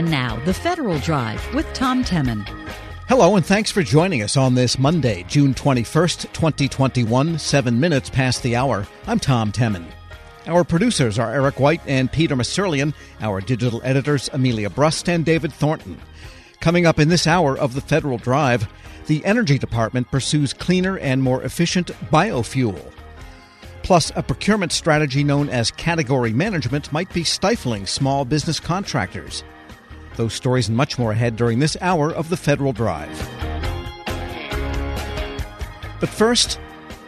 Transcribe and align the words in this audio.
And 0.00 0.10
now, 0.10 0.42
the 0.46 0.54
Federal 0.54 0.98
Drive 1.00 1.54
with 1.54 1.70
Tom 1.74 2.02
Temin. 2.02 2.48
Hello, 3.06 3.36
and 3.36 3.44
thanks 3.44 3.70
for 3.70 3.82
joining 3.82 4.22
us 4.22 4.34
on 4.34 4.54
this 4.54 4.78
Monday, 4.78 5.26
June 5.28 5.52
21st, 5.52 6.32
2021, 6.32 7.38
seven 7.38 7.78
minutes 7.78 8.08
past 8.08 8.42
the 8.42 8.56
hour. 8.56 8.86
I'm 9.06 9.18
Tom 9.18 9.52
Temin. 9.52 9.84
Our 10.46 10.64
producers 10.64 11.18
are 11.18 11.34
Eric 11.34 11.60
White 11.60 11.82
and 11.86 12.10
Peter 12.10 12.34
Musurlian, 12.34 12.94
our 13.20 13.42
digital 13.42 13.82
editors, 13.84 14.30
Amelia 14.32 14.70
Brust 14.70 15.06
and 15.06 15.22
David 15.22 15.52
Thornton. 15.52 16.00
Coming 16.60 16.86
up 16.86 16.98
in 16.98 17.10
this 17.10 17.26
hour 17.26 17.58
of 17.58 17.74
the 17.74 17.82
Federal 17.82 18.16
Drive, 18.16 18.66
the 19.06 19.22
Energy 19.26 19.58
Department 19.58 20.10
pursues 20.10 20.54
cleaner 20.54 20.96
and 20.96 21.22
more 21.22 21.42
efficient 21.42 21.88
biofuel. 22.10 22.90
Plus, 23.82 24.12
a 24.16 24.22
procurement 24.22 24.72
strategy 24.72 25.22
known 25.22 25.50
as 25.50 25.70
category 25.70 26.32
management 26.32 26.90
might 26.90 27.12
be 27.12 27.22
stifling 27.22 27.84
small 27.84 28.24
business 28.24 28.58
contractors. 28.58 29.44
Those 30.16 30.34
stories 30.34 30.68
and 30.68 30.76
much 30.76 30.98
more 30.98 31.12
ahead 31.12 31.36
during 31.36 31.58
this 31.58 31.76
hour 31.80 32.12
of 32.12 32.28
the 32.28 32.36
Federal 32.36 32.72
Drive. 32.72 33.28
But 36.00 36.08
first, 36.08 36.58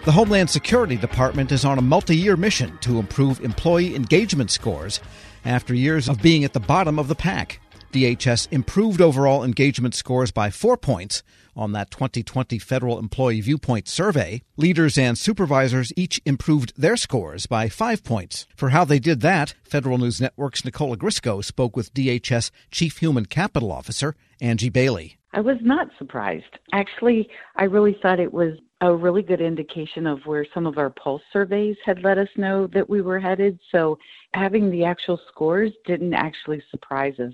the 0.04 0.12
Homeland 0.12 0.50
Security 0.50 0.96
Department 0.96 1.52
is 1.52 1.64
on 1.64 1.78
a 1.78 1.82
multi 1.82 2.16
year 2.16 2.36
mission 2.36 2.76
to 2.82 2.98
improve 2.98 3.40
employee 3.40 3.94
engagement 3.94 4.50
scores 4.50 5.00
after 5.44 5.74
years 5.74 6.08
of 6.08 6.20
being 6.20 6.44
at 6.44 6.52
the 6.52 6.60
bottom 6.60 6.98
of 6.98 7.08
the 7.08 7.14
pack. 7.14 7.60
DHS 7.92 8.48
improved 8.50 9.00
overall 9.00 9.44
engagement 9.44 9.94
scores 9.94 10.30
by 10.30 10.50
four 10.50 10.76
points 10.76 11.22
on 11.56 11.72
that 11.72 11.90
2020 11.90 12.58
Federal 12.58 12.98
Employee 12.98 13.40
Viewpoint 13.40 13.88
Survey. 13.88 14.42
Leaders 14.56 14.96
and 14.96 15.16
supervisors 15.18 15.92
each 15.96 16.20
improved 16.24 16.72
their 16.76 16.96
scores 16.96 17.46
by 17.46 17.68
five 17.68 18.04
points. 18.04 18.46
For 18.56 18.70
how 18.70 18.84
they 18.84 18.98
did 18.98 19.20
that, 19.20 19.54
Federal 19.62 19.98
News 19.98 20.20
Network's 20.20 20.64
Nicole 20.64 20.96
Ogrysko 20.96 21.44
spoke 21.44 21.76
with 21.76 21.94
DHS 21.94 22.50
Chief 22.70 22.98
Human 22.98 23.26
Capital 23.26 23.72
Officer 23.72 24.14
Angie 24.40 24.68
Bailey. 24.68 25.18
I 25.34 25.40
was 25.40 25.56
not 25.62 25.88
surprised. 25.98 26.58
Actually, 26.72 27.28
I 27.56 27.64
really 27.64 27.96
thought 28.02 28.20
it 28.20 28.32
was 28.32 28.58
a 28.82 28.94
really 28.94 29.22
good 29.22 29.40
indication 29.40 30.06
of 30.06 30.18
where 30.26 30.44
some 30.52 30.66
of 30.66 30.76
our 30.76 30.90
pulse 30.90 31.22
surveys 31.32 31.76
had 31.86 32.02
let 32.02 32.18
us 32.18 32.28
know 32.36 32.66
that 32.66 32.90
we 32.90 33.00
were 33.00 33.20
headed. 33.20 33.58
So 33.70 33.96
having 34.34 34.70
the 34.70 34.84
actual 34.84 35.20
scores 35.28 35.70
didn't 35.86 36.14
actually 36.14 36.62
surprise 36.70 37.14
us. 37.20 37.32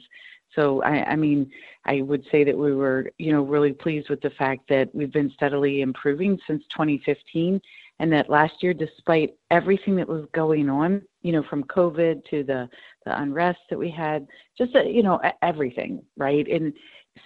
So 0.55 0.83
I, 0.83 1.13
I 1.13 1.17
mean, 1.17 1.51
I 1.85 2.03
would 2.03 2.25
say 2.31 2.45
that 2.45 2.57
we 2.57 2.75
were, 2.75 3.11
you 3.19 3.33
know, 3.33 3.43
really 3.43 3.73
pleased 3.73 4.09
with 4.09 4.21
the 4.21 4.31
fact 4.31 4.63
that 4.69 4.95
we've 4.95 5.13
been 5.13 5.31
steadily 5.35 5.83
improving 5.83 6.39
since 6.47 6.63
2015, 6.71 7.61
and 8.01 8.13
that 8.13 8.31
last 8.31 8.55
year, 8.63 8.73
despite 8.73 9.35
everything 9.51 9.97
that 9.97 10.09
was 10.09 10.27
going 10.33 10.69
on, 10.71 11.03
you 11.23 11.33
know, 11.33 11.43
from 11.51 11.65
COVID 11.65 12.25
to 12.31 12.45
the 12.45 12.69
the 13.05 13.21
unrest 13.21 13.61
that 13.71 13.79
we 13.79 13.91
had, 13.91 14.27
just 14.57 14.75
uh, 14.77 14.83
you 14.83 15.03
know, 15.03 15.21
everything, 15.43 16.03
right? 16.17 16.47
And 16.49 16.73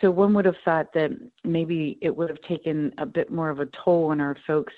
so 0.01 0.11
one 0.11 0.33
would 0.35 0.45
have 0.45 0.55
thought 0.65 0.93
that 0.95 1.11
maybe 1.45 1.99
it 2.01 2.15
would 2.15 2.31
have 2.31 2.41
taken 2.43 2.93
a 2.99 3.07
bit 3.07 3.31
more 3.31 3.51
of 3.51 3.61
a 3.61 3.69
toll 3.85 4.11
on 4.11 4.21
our 4.21 4.37
folks 4.47 4.73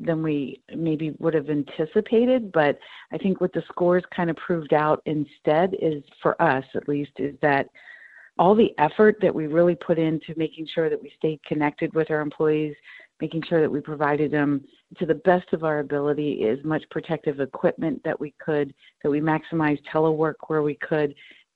than 0.00 0.22
we 0.22 0.62
maybe 0.76 1.14
would 1.18 1.34
have 1.34 1.50
anticipated. 1.50 2.52
But 2.52 2.78
I 3.12 3.18
think 3.18 3.40
what 3.40 3.52
the 3.52 3.62
scores 3.68 4.04
kind 4.14 4.30
of 4.30 4.36
proved 4.36 4.72
out 4.72 5.02
instead 5.06 5.74
is, 5.80 6.02
for 6.22 6.40
us 6.40 6.64
at 6.74 6.88
least, 6.88 7.12
is 7.18 7.34
that 7.42 7.68
all 8.38 8.54
the 8.54 8.72
effort 8.78 9.16
that 9.20 9.34
we 9.34 9.46
really 9.46 9.74
put 9.74 9.98
into 9.98 10.34
making 10.36 10.66
sure 10.74 10.88
that 10.88 11.02
we 11.02 11.12
stayed 11.18 11.42
connected 11.44 11.92
with 11.94 12.10
our 12.10 12.20
employees, 12.20 12.74
making 13.20 13.42
sure 13.48 13.60
that 13.60 13.70
we 13.70 13.80
provided 13.80 14.30
them 14.30 14.64
to 14.98 15.06
the 15.06 15.14
best 15.14 15.52
of 15.52 15.64
our 15.64 15.80
ability 15.80 16.44
as 16.44 16.58
much 16.64 16.82
protective 16.90 17.40
equipment 17.40 18.00
that 18.04 18.18
we 18.18 18.34
could, 18.44 18.72
that 19.02 19.10
we 19.10 19.20
maximized 19.20 19.82
telework 19.92 20.34
where 20.46 20.62
we 20.62 20.74
could. 20.76 21.14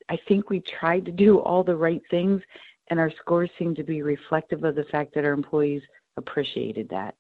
I 0.09 0.19
think 0.29 0.51
we 0.51 0.61
tried 0.81 1.05
to 1.07 1.13
do 1.13 1.39
all 1.39 1.63
the 1.63 1.77
right 1.77 2.03
things, 2.11 2.43
and 2.89 2.99
our 2.99 3.13
scores 3.21 3.51
seem 3.59 3.75
to 3.77 3.85
be 3.85 4.03
reflective 4.03 4.65
of 4.65 4.75
the 4.75 4.85
fact 4.85 5.15
that 5.15 5.25
our 5.25 5.33
employees 5.33 5.83
appreciated 6.17 6.89
that. 6.91 7.15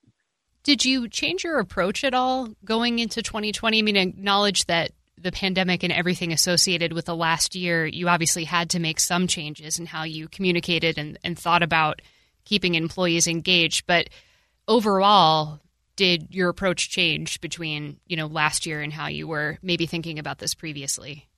Did 0.64 0.84
you 0.84 1.08
change 1.08 1.44
your 1.44 1.58
approach 1.58 2.04
at 2.04 2.14
all 2.14 2.48
going 2.64 2.98
into 2.98 3.22
2020? 3.22 3.78
I 3.78 3.82
mean, 3.82 3.96
acknowledge 3.96 4.66
that 4.66 4.92
the 5.22 5.32
pandemic 5.32 5.82
and 5.82 5.92
everything 5.92 6.32
associated 6.32 6.92
with 6.92 7.06
the 7.06 7.16
last 7.16 7.54
year, 7.54 7.86
you 7.86 8.08
obviously 8.08 8.44
had 8.44 8.70
to 8.70 8.80
make 8.80 9.00
some 9.00 9.26
changes 9.26 9.78
in 9.78 9.86
how 9.86 10.04
you 10.04 10.28
communicated 10.28 10.98
and, 10.98 11.18
and 11.22 11.38
thought 11.38 11.62
about 11.62 12.02
keeping 12.44 12.74
employees 12.74 13.26
engaged. 13.26 13.86
But 13.86 14.08
overall, 14.66 15.60
did 15.96 16.34
your 16.34 16.48
approach 16.48 16.90
change 16.90 17.40
between 17.40 17.98
you 18.06 18.16
know 18.16 18.26
last 18.26 18.66
year 18.66 18.80
and 18.80 18.92
how 18.92 19.08
you 19.08 19.28
were 19.28 19.58
maybe 19.62 19.86
thinking 19.86 20.18
about 20.18 20.38
this 20.38 20.54
previously? 20.54 21.28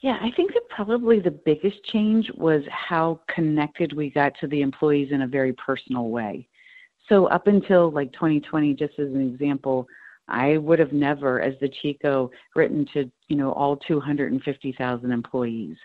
Yeah, 0.00 0.18
I 0.20 0.30
think 0.30 0.52
that 0.54 0.68
probably 0.68 1.18
the 1.18 1.30
biggest 1.30 1.82
change 1.84 2.30
was 2.36 2.62
how 2.70 3.20
connected 3.34 3.94
we 3.94 4.10
got 4.10 4.32
to 4.40 4.46
the 4.46 4.60
employees 4.60 5.08
in 5.10 5.22
a 5.22 5.26
very 5.26 5.52
personal 5.52 6.08
way. 6.08 6.46
So 7.08 7.26
up 7.26 7.46
until 7.46 7.90
like 7.90 8.12
2020, 8.12 8.74
just 8.74 8.98
as 8.98 9.08
an 9.08 9.20
example, 9.20 9.88
I 10.28 10.58
would 10.58 10.78
have 10.78 10.92
never, 10.92 11.40
as 11.40 11.54
the 11.60 11.68
Chico, 11.68 12.30
written 12.54 12.86
to 12.94 13.10
you 13.28 13.36
know 13.36 13.52
all 13.52 13.76
250,000 13.76 15.10
employees. 15.10 15.76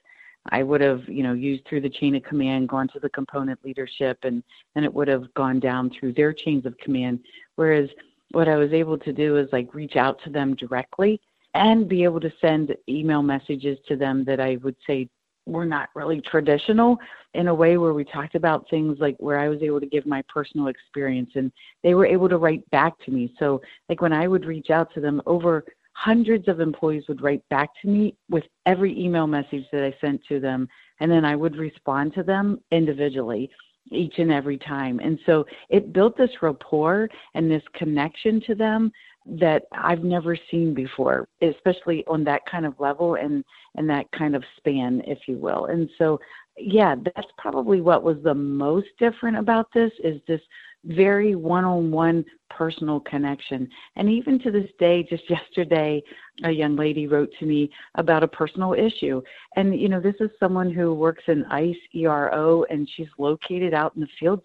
I 0.49 0.61
would 0.61 0.81
have, 0.81 1.07
you 1.07 1.23
know, 1.23 1.33
used 1.33 1.65
through 1.65 1.81
the 1.81 1.89
chain 1.89 2.15
of 2.15 2.23
command, 2.23 2.67
gone 2.67 2.89
to 2.89 2.99
the 2.99 3.09
component 3.09 3.63
leadership, 3.63 4.17
and 4.23 4.43
then 4.75 4.83
it 4.83 4.93
would 4.93 5.07
have 5.07 5.33
gone 5.35 5.59
down 5.59 5.89
through 5.89 6.13
their 6.13 6.33
chains 6.33 6.65
of 6.65 6.77
command. 6.79 7.19
Whereas 7.55 7.89
what 8.31 8.49
I 8.49 8.57
was 8.57 8.73
able 8.73 8.97
to 8.97 9.13
do 9.13 9.37
is 9.37 9.47
like 9.53 9.73
reach 9.73 9.95
out 9.95 10.21
to 10.23 10.29
them 10.29 10.55
directly 10.55 11.21
and 11.53 11.87
be 11.87 12.03
able 12.03 12.19
to 12.19 12.33
send 12.41 12.75
email 12.89 13.21
messages 13.21 13.77
to 13.87 13.95
them 13.95 14.25
that 14.25 14.39
I 14.39 14.57
would 14.63 14.75
say 14.85 15.07
were 15.45 15.65
not 15.65 15.89
really 15.95 16.21
traditional 16.21 16.97
in 17.33 17.47
a 17.47 17.53
way 17.53 17.77
where 17.77 17.93
we 17.93 18.05
talked 18.05 18.35
about 18.35 18.69
things 18.69 18.97
like 18.99 19.15
where 19.19 19.39
I 19.39 19.49
was 19.49 19.61
able 19.61 19.79
to 19.79 19.85
give 19.85 20.05
my 20.05 20.23
personal 20.33 20.67
experience 20.67 21.31
and 21.35 21.51
they 21.83 21.95
were 21.95 22.05
able 22.05 22.29
to 22.29 22.37
write 22.37 22.69
back 22.71 22.93
to 23.05 23.11
me. 23.11 23.33
So 23.39 23.61
like 23.89 24.01
when 24.01 24.13
I 24.13 24.27
would 24.27 24.45
reach 24.45 24.69
out 24.69 24.93
to 24.93 25.01
them 25.01 25.21
over 25.25 25.65
hundreds 25.93 26.47
of 26.47 26.59
employees 26.59 27.03
would 27.07 27.21
write 27.21 27.47
back 27.49 27.69
to 27.81 27.87
me 27.87 28.15
with 28.29 28.43
every 28.65 28.97
email 28.99 29.27
message 29.27 29.65
that 29.71 29.83
I 29.83 29.95
sent 30.01 30.21
to 30.29 30.39
them 30.39 30.67
and 30.99 31.11
then 31.11 31.25
I 31.25 31.35
would 31.35 31.55
respond 31.55 32.13
to 32.15 32.23
them 32.23 32.59
individually 32.71 33.49
each 33.91 34.17
and 34.17 34.31
every 34.31 34.57
time. 34.57 34.99
And 34.99 35.19
so 35.25 35.45
it 35.69 35.93
built 35.93 36.17
this 36.17 36.31
rapport 36.41 37.09
and 37.35 37.49
this 37.49 37.63
connection 37.75 38.41
to 38.47 38.55
them 38.55 38.91
that 39.25 39.63
I've 39.71 40.03
never 40.03 40.37
seen 40.51 40.73
before, 40.73 41.27
especially 41.41 42.03
on 42.07 42.23
that 42.25 42.41
kind 42.49 42.65
of 42.65 42.79
level 42.79 43.15
and 43.15 43.43
and 43.75 43.89
that 43.89 44.11
kind 44.11 44.35
of 44.35 44.43
span, 44.57 45.01
if 45.05 45.19
you 45.27 45.37
will. 45.37 45.65
And 45.65 45.89
so, 45.97 46.19
yeah, 46.57 46.95
that's 47.15 47.27
probably 47.37 47.81
what 47.81 48.03
was 48.03 48.17
the 48.23 48.33
most 48.33 48.87
different 48.99 49.37
about 49.37 49.67
this 49.73 49.91
is 50.03 50.21
this 50.27 50.41
very 50.85 51.33
one-on-one 51.33 52.25
personal 52.49 52.99
connection. 52.99 53.69
And 53.95 54.09
even 54.09 54.37
to 54.39 54.51
this 54.51 54.69
day, 54.79 55.03
just 55.09 55.23
yesterday, 55.29 56.03
a 56.43 56.51
young 56.51 56.75
lady 56.75 57.07
wrote 57.07 57.29
to 57.39 57.45
me 57.45 57.71
about 57.95 58.23
a 58.23 58.27
personal 58.27 58.73
issue. 58.73 59.21
And 59.55 59.79
you 59.79 59.89
know, 59.89 60.01
this 60.01 60.15
is 60.19 60.29
someone 60.39 60.71
who 60.71 60.93
works 60.93 61.23
in 61.27 61.45
ICE 61.45 61.75
ERO, 61.95 62.65
and 62.69 62.87
she's 62.95 63.07
located 63.17 63.73
out 63.73 63.95
in 63.95 64.01
the 64.01 64.07
fields. 64.19 64.43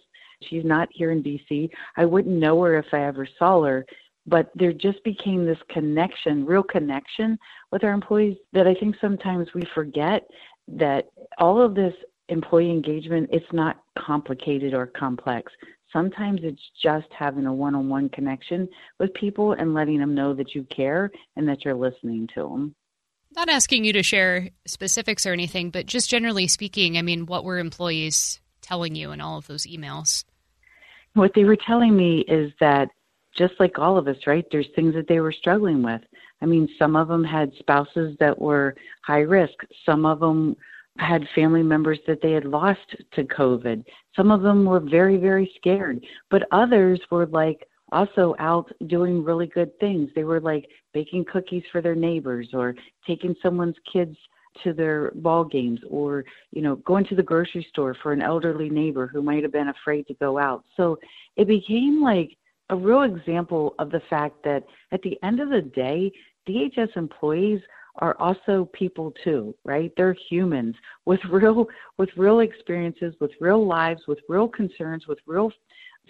She's 0.48 0.64
not 0.64 0.88
here 0.92 1.10
in 1.10 1.22
DC. 1.22 1.68
I 1.96 2.04
wouldn't 2.04 2.36
know 2.36 2.62
her 2.62 2.78
if 2.78 2.86
I 2.92 3.02
ever 3.02 3.26
saw 3.38 3.64
her 3.64 3.84
but 4.28 4.50
there 4.54 4.72
just 4.72 5.02
became 5.04 5.46
this 5.46 5.58
connection, 5.70 6.44
real 6.44 6.62
connection 6.62 7.38
with 7.72 7.82
our 7.82 7.92
employees 7.92 8.36
that 8.52 8.66
I 8.66 8.74
think 8.74 8.96
sometimes 9.00 9.48
we 9.54 9.62
forget 9.74 10.28
that 10.68 11.08
all 11.38 11.62
of 11.62 11.74
this 11.74 11.94
employee 12.28 12.70
engagement, 12.70 13.30
it's 13.32 13.52
not 13.52 13.80
complicated 13.98 14.74
or 14.74 14.86
complex. 14.86 15.50
Sometimes 15.92 16.40
it's 16.42 16.62
just 16.82 17.06
having 17.18 17.46
a 17.46 17.52
one 17.52 17.74
on 17.74 17.88
one 17.88 18.10
connection 18.10 18.68
with 18.98 19.14
people 19.14 19.52
and 19.52 19.72
letting 19.72 19.98
them 19.98 20.14
know 20.14 20.34
that 20.34 20.54
you 20.54 20.64
care 20.64 21.10
and 21.36 21.48
that 21.48 21.64
you're 21.64 21.74
listening 21.74 22.28
to 22.34 22.42
them. 22.42 22.74
Not 23.34 23.48
asking 23.48 23.84
you 23.84 23.94
to 23.94 24.02
share 24.02 24.50
specifics 24.66 25.24
or 25.24 25.32
anything, 25.32 25.70
but 25.70 25.86
just 25.86 26.10
generally 26.10 26.48
speaking, 26.48 26.98
I 26.98 27.02
mean, 27.02 27.24
what 27.24 27.44
were 27.44 27.58
employees 27.58 28.40
telling 28.60 28.94
you 28.94 29.12
in 29.12 29.22
all 29.22 29.38
of 29.38 29.46
those 29.46 29.66
emails? 29.66 30.24
What 31.14 31.32
they 31.34 31.44
were 31.44 31.56
telling 31.56 31.96
me 31.96 32.20
is 32.28 32.52
that 32.60 32.90
just 33.38 33.54
like 33.60 33.78
all 33.78 33.96
of 33.96 34.08
us, 34.08 34.16
right? 34.26 34.44
There's 34.50 34.66
things 34.74 34.94
that 34.94 35.08
they 35.08 35.20
were 35.20 35.32
struggling 35.32 35.82
with. 35.82 36.02
I 36.42 36.46
mean, 36.46 36.68
some 36.78 36.96
of 36.96 37.08
them 37.08 37.24
had 37.24 37.52
spouses 37.58 38.16
that 38.20 38.38
were 38.38 38.74
high 39.04 39.20
risk. 39.20 39.54
Some 39.86 40.04
of 40.04 40.20
them 40.20 40.56
had 40.98 41.26
family 41.34 41.62
members 41.62 42.00
that 42.06 42.20
they 42.20 42.32
had 42.32 42.44
lost 42.44 42.96
to 43.14 43.24
COVID. 43.24 43.84
Some 44.16 44.30
of 44.32 44.42
them 44.42 44.64
were 44.64 44.80
very, 44.80 45.16
very 45.16 45.50
scared. 45.56 46.04
But 46.30 46.48
others 46.50 47.00
were 47.10 47.26
like 47.26 47.66
also 47.92 48.34
out 48.38 48.70
doing 48.88 49.24
really 49.24 49.46
good 49.46 49.78
things. 49.78 50.10
They 50.14 50.24
were 50.24 50.40
like 50.40 50.68
baking 50.92 51.24
cookies 51.32 51.62
for 51.70 51.80
their 51.80 51.94
neighbors 51.94 52.48
or 52.52 52.74
taking 53.06 53.34
someone's 53.42 53.76
kids 53.90 54.16
to 54.64 54.72
their 54.72 55.12
ball 55.16 55.44
games 55.44 55.78
or 55.88 56.24
you 56.50 56.62
know 56.62 56.76
going 56.76 57.04
to 57.04 57.14
the 57.14 57.22
grocery 57.22 57.64
store 57.70 57.94
for 58.02 58.12
an 58.12 58.22
elderly 58.22 58.68
neighbor 58.68 59.06
who 59.06 59.22
might 59.22 59.42
have 59.42 59.52
been 59.52 59.68
afraid 59.68 60.04
to 60.06 60.14
go 60.14 60.36
out 60.36 60.64
so 60.76 60.98
it 61.36 61.46
became 61.46 62.02
like 62.02 62.36
a 62.70 62.76
real 62.76 63.02
example 63.02 63.74
of 63.78 63.90
the 63.90 64.02
fact 64.10 64.42
that 64.44 64.64
at 64.92 65.02
the 65.02 65.18
end 65.22 65.40
of 65.40 65.50
the 65.50 65.62
day, 65.62 66.12
DHS 66.48 66.96
employees 66.96 67.60
are 67.96 68.16
also 68.18 68.68
people 68.72 69.12
too, 69.24 69.54
right? 69.64 69.92
They're 69.96 70.16
humans 70.28 70.76
with 71.04 71.20
real 71.30 71.66
with 71.96 72.10
real 72.16 72.40
experiences, 72.40 73.14
with 73.20 73.32
real 73.40 73.66
lives, 73.66 74.02
with 74.06 74.18
real 74.28 74.48
concerns, 74.48 75.06
with 75.06 75.18
real 75.26 75.50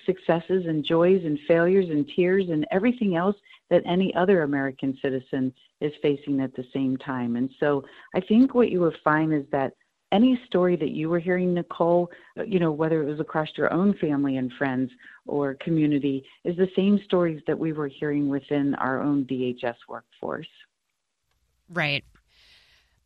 successes 0.06 0.66
and 0.66 0.84
joys 0.84 1.22
and 1.24 1.38
failures 1.48 1.86
and 1.90 2.08
tears 2.14 2.46
and 2.50 2.66
everything 2.70 3.16
else 3.16 3.36
that 3.70 3.82
any 3.84 4.14
other 4.14 4.42
American 4.42 4.96
citizen 5.02 5.52
is 5.80 5.92
facing 6.02 6.40
at 6.40 6.54
the 6.54 6.64
same 6.72 6.96
time. 6.98 7.36
And 7.36 7.50
so 7.58 7.84
I 8.14 8.20
think 8.20 8.54
what 8.54 8.70
you 8.70 8.80
will 8.80 8.94
find 9.02 9.32
is 9.34 9.44
that 9.50 9.72
any 10.12 10.40
story 10.46 10.76
that 10.76 10.90
you 10.90 11.08
were 11.08 11.18
hearing, 11.18 11.54
Nicole, 11.54 12.10
uh, 12.38 12.42
you 12.44 12.58
know, 12.58 12.72
whether 12.72 13.02
it 13.02 13.06
was 13.06 13.20
across 13.20 13.48
your 13.56 13.72
own 13.72 13.94
family 13.98 14.36
and 14.36 14.52
friends 14.52 14.90
or 15.26 15.54
community, 15.54 16.24
is 16.44 16.56
the 16.56 16.68
same 16.74 17.00
stories 17.04 17.42
that 17.46 17.58
we 17.58 17.72
were 17.72 17.88
hearing 17.88 18.28
within 18.28 18.74
our 18.76 19.02
own 19.02 19.24
DHS 19.24 19.76
workforce. 19.88 20.48
Right. 21.68 22.04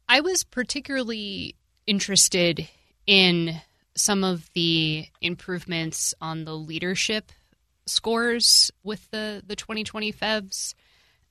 I 0.08 0.20
was 0.20 0.44
particularly 0.44 1.56
interested 1.86 2.68
in 3.06 3.60
some 3.94 4.24
of 4.24 4.50
the 4.54 5.06
improvements 5.20 6.14
on 6.20 6.44
the 6.44 6.54
leadership 6.54 7.32
scores 7.86 8.70
with 8.82 9.10
the, 9.10 9.42
the 9.44 9.56
2020 9.56 10.12
FEVS. 10.12 10.74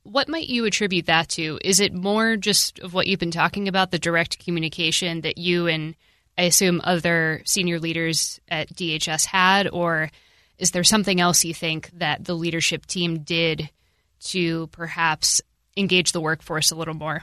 What 0.03 0.27
might 0.27 0.49
you 0.49 0.65
attribute 0.65 1.05
that 1.05 1.29
to? 1.29 1.59
Is 1.63 1.79
it 1.79 1.93
more 1.93 2.35
just 2.35 2.79
of 2.79 2.93
what 2.93 3.07
you've 3.07 3.19
been 3.19 3.31
talking 3.31 3.67
about, 3.67 3.91
the 3.91 3.99
direct 3.99 4.43
communication 4.43 5.21
that 5.21 5.37
you 5.37 5.67
and 5.67 5.95
I 6.37 6.43
assume 6.43 6.81
other 6.83 7.43
senior 7.45 7.79
leaders 7.79 8.39
at 8.49 8.73
DHS 8.73 9.25
had, 9.25 9.67
or 9.67 10.09
is 10.57 10.71
there 10.71 10.83
something 10.83 11.19
else 11.19 11.43
you 11.43 11.53
think 11.53 11.91
that 11.93 12.25
the 12.25 12.33
leadership 12.33 12.85
team 12.85 13.19
did 13.19 13.69
to 14.21 14.67
perhaps 14.67 15.41
engage 15.77 16.13
the 16.13 16.21
workforce 16.21 16.71
a 16.71 16.75
little 16.75 16.93
more? 16.93 17.21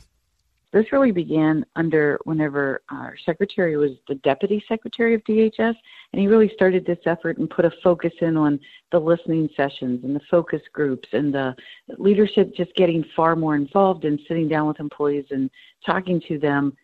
This 0.73 0.93
really 0.93 1.13
began 1.13 1.65
under 1.77 2.19
whenever 2.25 2.83
our 2.91 3.17
secretary 3.25 3.77
was 3.79 3.93
the 4.07 4.17
deputy 4.17 4.63
secretary 4.69 5.15
of 5.15 5.25
DHS, 5.25 5.75
and 6.13 6.21
he 6.21 6.27
really 6.27 6.51
started 6.55 6.85
this 6.85 6.99
effort 7.07 7.39
and 7.39 7.49
put 7.49 7.65
a 7.65 7.73
focus 7.83 8.13
in 8.21 8.37
on 8.37 8.61
the 8.93 8.99
listening 8.99 9.49
sessions 9.57 10.05
and 10.05 10.15
the 10.15 10.21
focus 10.31 10.61
groups 10.73 11.09
and 11.13 11.33
the 11.33 11.55
leadership 11.97 12.55
just 12.55 12.75
getting 12.75 13.03
far 13.17 13.35
more 13.35 13.57
involved 13.57 14.05
and 14.05 14.21
sitting 14.29 14.47
down 14.47 14.67
with 14.67 14.79
employees 14.79 15.25
and 15.31 15.51
talking 15.87 16.21
to 16.29 16.39
them 16.39 16.77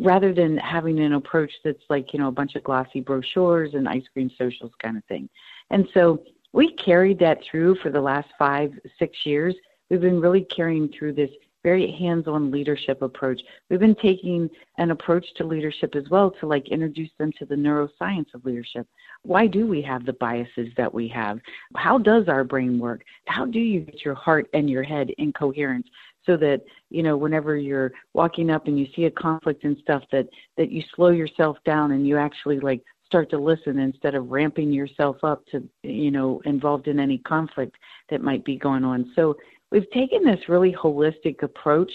rather 0.00 0.34
than 0.34 0.56
having 0.56 0.98
an 0.98 1.12
approach 1.12 1.52
that's 1.64 1.84
like, 1.88 2.12
you 2.12 2.18
know, 2.18 2.28
a 2.28 2.32
bunch 2.32 2.56
of 2.56 2.64
glossy 2.64 3.00
brochures 3.00 3.74
and 3.74 3.88
ice 3.88 4.02
cream 4.12 4.30
socials 4.36 4.72
kind 4.82 4.96
of 4.96 5.04
thing. 5.04 5.28
And 5.70 5.86
so 5.94 6.24
we 6.52 6.74
carried 6.74 7.20
that 7.20 7.38
through 7.48 7.76
for 7.76 7.90
the 7.90 8.00
last 8.00 8.28
five, 8.36 8.72
six 8.98 9.16
years. 9.24 9.54
We've 9.88 10.00
been 10.00 10.20
really 10.20 10.44
carrying 10.44 10.88
through 10.88 11.12
this 11.14 11.30
very 11.62 11.96
hands-on 11.98 12.50
leadership 12.50 13.02
approach. 13.02 13.40
We've 13.68 13.80
been 13.80 13.96
taking 13.96 14.48
an 14.78 14.90
approach 14.90 15.24
to 15.36 15.44
leadership 15.44 15.94
as 15.96 16.04
well 16.10 16.30
to 16.40 16.46
like 16.46 16.68
introduce 16.68 17.10
them 17.18 17.32
to 17.38 17.44
the 17.44 17.54
neuroscience 17.54 18.32
of 18.34 18.44
leadership. 18.44 18.86
Why 19.22 19.46
do 19.46 19.66
we 19.66 19.82
have 19.82 20.06
the 20.06 20.12
biases 20.14 20.68
that 20.76 20.92
we 20.92 21.08
have? 21.08 21.38
How 21.76 21.98
does 21.98 22.28
our 22.28 22.44
brain 22.44 22.78
work? 22.78 23.02
How 23.26 23.44
do 23.44 23.58
you 23.58 23.80
get 23.80 24.04
your 24.04 24.14
heart 24.14 24.48
and 24.54 24.70
your 24.70 24.82
head 24.82 25.10
in 25.18 25.32
coherence 25.32 25.86
so 26.24 26.36
that, 26.36 26.62
you 26.90 27.02
know, 27.02 27.16
whenever 27.16 27.56
you're 27.56 27.92
walking 28.14 28.50
up 28.50 28.66
and 28.66 28.78
you 28.78 28.86
see 28.94 29.04
a 29.06 29.10
conflict 29.10 29.64
and 29.64 29.76
stuff 29.78 30.02
that 30.12 30.28
that 30.56 30.70
you 30.70 30.82
slow 30.94 31.08
yourself 31.08 31.56
down 31.64 31.92
and 31.92 32.06
you 32.06 32.18
actually 32.18 32.60
like 32.60 32.82
start 33.08 33.30
to 33.30 33.38
listen 33.38 33.78
instead 33.78 34.14
of 34.14 34.28
ramping 34.28 34.70
yourself 34.70 35.16
up 35.22 35.44
to 35.46 35.66
you 35.82 36.10
know 36.10 36.42
involved 36.44 36.88
in 36.88 37.00
any 37.00 37.18
conflict 37.18 37.74
that 38.10 38.20
might 38.20 38.44
be 38.44 38.56
going 38.56 38.84
on 38.84 39.10
so 39.16 39.34
we've 39.70 39.90
taken 39.90 40.24
this 40.24 40.48
really 40.48 40.72
holistic 40.72 41.42
approach 41.42 41.90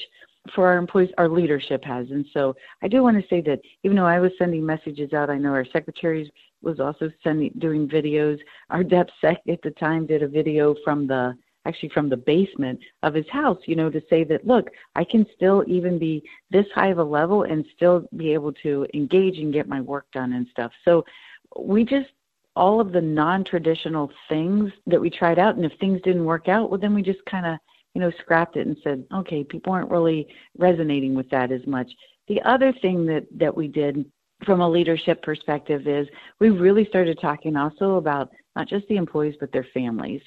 for 0.53 0.67
our 0.67 0.77
employees, 0.77 1.09
our 1.17 1.29
leadership 1.29 1.83
has. 1.83 2.09
And 2.11 2.25
so 2.33 2.55
I 2.81 2.87
do 2.87 3.01
want 3.01 3.21
to 3.21 3.27
say 3.29 3.41
that 3.41 3.61
even 3.83 3.95
though 3.95 4.05
I 4.05 4.19
was 4.19 4.31
sending 4.37 4.65
messages 4.65 5.13
out, 5.13 5.29
I 5.29 5.37
know 5.37 5.51
our 5.51 5.65
secretaries 5.65 6.29
was 6.61 6.79
also 6.79 7.11
sending 7.23 7.51
doing 7.59 7.87
videos. 7.87 8.39
Our 8.69 8.83
DepSec 8.83 9.37
at 9.47 9.61
the 9.61 9.71
time 9.79 10.05
did 10.05 10.23
a 10.23 10.27
video 10.27 10.75
from 10.83 11.07
the 11.07 11.35
actually 11.65 11.89
from 11.89 12.09
the 12.09 12.17
basement 12.17 12.77
of 13.03 13.13
his 13.13 13.27
house, 13.29 13.57
you 13.67 13.75
know, 13.77 13.89
to 13.89 14.01
say 14.09 14.25
that 14.25 14.45
look, 14.45 14.69
I 14.95 15.05
can 15.05 15.25
still 15.33 15.63
even 15.65 15.97
be 15.97 16.21
this 16.51 16.65
high 16.75 16.89
of 16.89 16.97
a 16.97 17.03
level 17.03 17.43
and 17.43 17.65
still 17.73 18.05
be 18.17 18.33
able 18.33 18.51
to 18.63 18.85
engage 18.93 19.37
and 19.37 19.53
get 19.53 19.69
my 19.69 19.79
work 19.79 20.05
done 20.11 20.33
and 20.33 20.45
stuff. 20.51 20.73
So 20.83 21.05
we 21.57 21.85
just 21.85 22.09
all 22.55 22.79
of 22.79 22.91
the 22.91 23.01
non-traditional 23.01 24.11
things 24.29 24.71
that 24.85 25.01
we 25.01 25.09
tried 25.09 25.39
out 25.39 25.55
and 25.55 25.65
if 25.65 25.71
things 25.79 25.99
didn't 26.03 26.25
work 26.25 26.47
out 26.47 26.69
well 26.69 26.79
then 26.79 26.93
we 26.93 27.01
just 27.01 27.23
kind 27.25 27.45
of 27.45 27.57
you 27.93 28.01
know 28.01 28.11
scrapped 28.19 28.57
it 28.57 28.67
and 28.67 28.77
said 28.83 29.03
okay 29.13 29.43
people 29.43 29.73
aren't 29.73 29.89
really 29.89 30.27
resonating 30.57 31.15
with 31.15 31.29
that 31.29 31.51
as 31.51 31.65
much. 31.65 31.89
The 32.27 32.41
other 32.43 32.73
thing 32.81 33.05
that 33.07 33.25
that 33.37 33.55
we 33.55 33.67
did 33.67 34.05
from 34.45 34.61
a 34.61 34.69
leadership 34.69 35.21
perspective 35.21 35.87
is 35.87 36.07
we 36.39 36.49
really 36.49 36.85
started 36.85 37.17
talking 37.21 37.55
also 37.55 37.95
about 37.95 38.29
not 38.55 38.67
just 38.67 38.87
the 38.87 38.97
employees 38.97 39.35
but 39.39 39.51
their 39.51 39.67
families. 39.73 40.21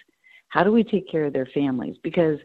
How 0.49 0.63
do 0.63 0.73
we 0.73 0.85
take 0.85 1.11
care 1.11 1.25
of 1.25 1.33
their 1.33 1.49
families? 1.53 1.97
Because 2.03 2.39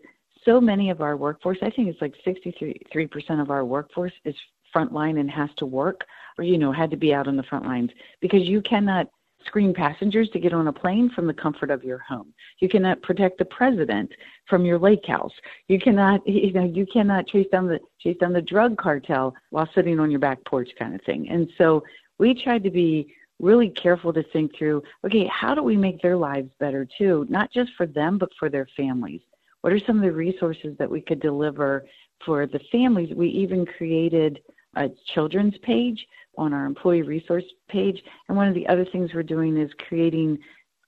so 0.43 0.59
many 0.59 0.89
of 0.89 1.01
our 1.01 1.15
workforce 1.15 1.59
i 1.61 1.69
think 1.69 1.87
it's 1.87 2.01
like 2.01 2.15
63% 2.25 3.39
of 3.39 3.51
our 3.51 3.63
workforce 3.63 4.13
is 4.25 4.35
frontline 4.75 5.19
and 5.19 5.29
has 5.29 5.49
to 5.57 5.67
work 5.67 6.01
or 6.37 6.43
you 6.43 6.57
know 6.57 6.71
had 6.71 6.89
to 6.91 6.97
be 6.97 7.13
out 7.13 7.27
on 7.27 7.35
the 7.35 7.43
front 7.43 7.65
lines. 7.65 7.91
Because 8.21 8.47
you 8.47 8.61
cannot 8.61 9.07
screen 9.45 9.73
passengers 9.73 10.29
to 10.29 10.39
get 10.39 10.53
on 10.53 10.67
a 10.67 10.73
plane 10.73 11.09
from 11.09 11.27
the 11.27 11.33
comfort 11.33 11.71
of 11.71 11.83
your 11.83 11.99
home. 11.99 12.33
You 12.59 12.69
cannot 12.69 13.01
protect 13.01 13.37
the 13.37 13.45
president 13.45 14.11
from 14.47 14.65
your 14.65 14.79
lake 14.79 15.05
house. 15.05 15.33
You 15.67 15.79
cannot, 15.79 16.21
you 16.27 16.51
know, 16.53 16.65
you 16.65 16.85
cannot 16.85 17.27
chase 17.27 17.47
down 17.51 17.67
the 17.67 17.79
chase 17.99 18.17
down 18.17 18.33
the 18.33 18.41
drug 18.41 18.77
cartel 18.77 19.33
while 19.49 19.69
sitting 19.73 19.99
on 19.99 20.11
your 20.11 20.19
back 20.19 20.43
porch, 20.45 20.69
kind 20.77 20.95
of 20.95 21.01
thing. 21.01 21.29
And 21.29 21.49
so 21.57 21.83
we 22.17 22.33
tried 22.33 22.63
to 22.63 22.71
be 22.71 23.13
really 23.39 23.69
careful 23.69 24.13
to 24.13 24.23
think 24.31 24.55
through. 24.55 24.83
Okay, 25.05 25.27
how 25.27 25.55
do 25.55 25.63
we 25.63 25.75
make 25.75 26.01
their 26.01 26.15
lives 26.15 26.49
better 26.59 26.87
too? 26.97 27.25
Not 27.29 27.51
just 27.51 27.71
for 27.75 27.87
them, 27.87 28.17
but 28.17 28.29
for 28.39 28.49
their 28.49 28.67
families. 28.77 29.21
What 29.61 29.73
are 29.73 29.79
some 29.79 29.97
of 29.97 30.03
the 30.03 30.11
resources 30.11 30.75
that 30.77 30.89
we 30.89 31.01
could 31.01 31.19
deliver 31.19 31.85
for 32.25 32.45
the 32.45 32.59
families? 32.71 33.13
We 33.15 33.29
even 33.29 33.65
created 33.65 34.39
a 34.75 34.89
children's 35.13 35.57
page 35.59 36.05
on 36.37 36.53
our 36.53 36.65
employee 36.65 37.01
resource 37.01 37.43
page. 37.69 38.01
And 38.27 38.37
one 38.37 38.47
of 38.47 38.55
the 38.55 38.67
other 38.67 38.85
things 38.85 39.11
we're 39.13 39.23
doing 39.23 39.57
is 39.57 39.69
creating 39.87 40.39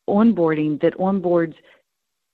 onboarding 0.09 0.81
that 0.81 0.97
onboards 0.97 1.55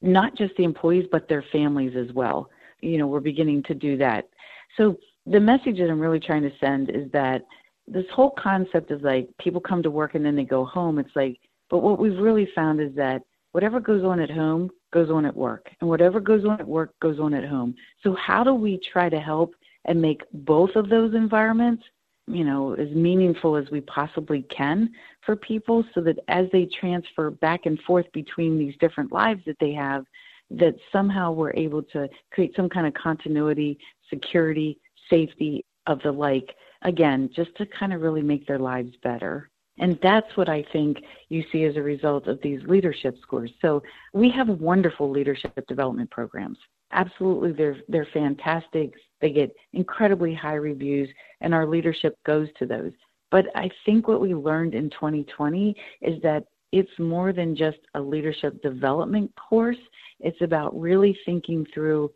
not 0.02 0.36
just 0.36 0.56
the 0.58 0.64
employees 0.64 1.08
but 1.12 1.28
their 1.28 1.44
families 1.52 1.96
as 1.96 2.14
well. 2.14 2.50
You 2.82 2.98
know, 2.98 3.08
we're 3.08 3.20
beginning 3.20 3.64
to 3.64 3.76
do 3.76 3.98
that. 3.98 4.30
So 4.78 4.98
the 5.26 5.40
message 5.40 5.78
that 5.78 5.90
I'm 5.90 6.00
really 6.00 6.20
trying 6.20 6.44
to 6.44 6.52
send 6.60 6.90
is 6.90 7.12
that 7.12 7.44
this 7.88 8.06
whole 8.14 8.32
concept 8.32 8.92
of 8.92 9.02
like 9.02 9.30
people 9.40 9.60
come 9.60 9.83
to 9.83 9.92
work 9.92 10.16
and 10.16 10.24
then 10.24 10.36
they 10.36 10.44
go 10.44 10.64
home, 10.64 11.00
it's 11.00 11.16
like, 11.16 11.38
but 11.69 11.80
what 11.80 12.00
we've 12.00 12.18
really 12.18 12.48
found 12.56 12.80
is 12.80 12.95
that 12.95 13.22
whatever 13.52 13.80
goes 13.80 14.04
on 14.04 14.19
at 14.19 14.31
home 14.31 14.69
goes 14.92 15.10
on 15.10 15.26
at 15.26 15.36
work, 15.36 15.69
and 15.81 15.90
whatever 15.90 16.19
goes 16.19 16.45
on 16.45 16.60
at 16.60 16.68
work 16.68 16.94
goes 17.00 17.19
on 17.19 17.33
at 17.33 17.45
home. 17.45 17.76
So, 18.04 18.16
how 18.16 18.44
do 18.44 18.54
we 18.54 18.80
try 18.92 19.10
to 19.10 19.19
help 19.19 19.54
and 19.86 20.02
make 20.02 20.22
both 20.33 20.76
of 20.76 20.90
those 20.90 21.14
environments 21.14 21.83
you 22.30 22.44
know, 22.44 22.74
as 22.74 22.90
meaningful 22.92 23.56
as 23.56 23.66
we 23.71 23.81
possibly 23.81 24.44
can 24.56 24.90
for 25.26 25.36
people 25.36 25.83
so 25.94 26.02
that 26.02 26.19
as 26.28 26.45
they 26.52 26.69
transfer 26.80 27.31
back 27.31 27.62
and 27.66 27.80
forth 27.81 28.06
between 28.14 28.57
these 28.57 28.76
different 28.80 29.12
lives 29.12 29.42
that 29.45 29.57
they 29.59 29.74
have, 29.74 30.06
that 30.52 30.76
somehow 30.92 31.31
we're 31.31 31.54
able 31.54 31.83
to 31.83 32.07
create 32.31 32.56
some 32.56 32.69
kind 32.69 32.88
of 32.88 32.94
continuity, 32.94 33.78
security, 34.09 34.80
safety 35.09 35.66
of 35.88 36.00
the 36.04 36.12
like, 36.12 36.56
again, 36.83 37.30
just 37.36 37.56
to 37.57 37.66
kind 37.66 37.94
of 37.94 38.02
really 38.02 38.21
make 38.21 38.48
their 38.48 38.59
lives 38.59 38.94
better. 39.04 39.50
And 39.80 39.98
that's 40.04 40.36
what 40.36 40.50
I 40.50 40.66
think 40.74 40.98
you 41.30 41.44
see 41.52 41.64
as 41.64 41.78
a 41.78 41.81
result 41.81 42.28
of 42.28 42.40
these 42.42 42.62
leadership 42.68 43.16
scores. 43.21 43.52
So 43.62 43.81
we 44.14 44.30
have 44.31 44.50
wonderful 44.50 45.09
leadership 45.09 45.54
development 45.68 46.12
programs. 46.12 46.57
Absolutely, 46.92 47.52
they're 47.52 47.78
they're 47.88 48.08
fantastic. 48.14 48.94
They 49.22 49.31
get 49.31 49.56
incredibly 49.74 50.34
high 50.34 50.56
reviews, 50.56 51.10
and 51.42 51.54
our 51.54 51.68
leadership 51.68 52.18
goes 52.26 52.48
to 52.58 52.66
those. 52.66 52.92
But 53.31 53.46
I 53.56 53.69
think 53.86 54.08
what 54.08 54.22
we 54.22 54.34
learned 54.34 54.74
in 54.74 54.90
2020 54.90 55.76
is 56.02 56.22
that 56.24 56.46
it's 56.72 56.90
more 56.98 57.31
than 57.31 57.56
just 57.56 57.78
a 57.96 58.02
leadership 58.02 58.62
development 58.62 59.31
course. 59.36 59.78
It's 60.19 60.42
about 60.42 60.80
really 60.80 61.18
thinking 61.26 61.66
through 61.74 62.12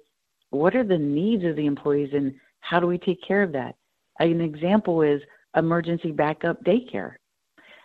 what 0.50 0.76
are 0.76 0.84
the 0.84 0.98
needs 0.98 1.44
of 1.44 1.56
the 1.56 1.66
employees 1.66 2.10
and 2.14 2.34
how 2.62 2.80
do 2.80 2.88
we 2.88 2.98
take 2.98 3.22
care 3.22 3.44
of 3.44 3.52
that. 3.52 3.76
An 4.20 4.42
example 4.42 5.02
is 5.02 5.22
emergency 5.56 6.12
backup 6.12 6.64
daycare 6.64 7.16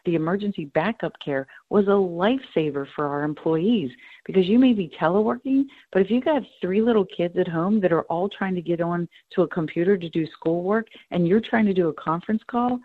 the 0.09 0.15
emergency 0.15 0.65
backup 0.65 1.13
care 1.23 1.47
was 1.69 1.85
a 1.87 1.91
lifesaver 1.91 2.87
for 2.97 3.07
our 3.07 3.25
employees 3.25 3.91
because 4.25 4.47
you 4.47 4.59
may 4.59 4.73
be 4.73 4.91
teleworking, 4.99 5.65
but 5.93 6.01
if 6.01 6.11
you 6.11 6.23
got 6.23 6.43
three 6.63 6.81
little 6.81 7.05
kids 7.05 7.37
at 7.37 7.47
home 7.47 7.79
that 7.79 7.93
are 7.93 8.05
all 8.05 8.27
trying 8.27 8.55
to 8.55 8.63
get 8.63 8.81
on 8.81 9.07
to 9.35 9.43
a 9.43 9.49
computer 9.49 9.99
to 9.99 10.09
do 10.09 10.27
schoolwork 10.33 10.87
and 11.11 11.29
you're 11.29 11.43
trying 11.43 11.67
to 11.67 11.75
do 11.75 11.89
a 11.89 11.93
conference 11.93 12.41
call 12.51 12.81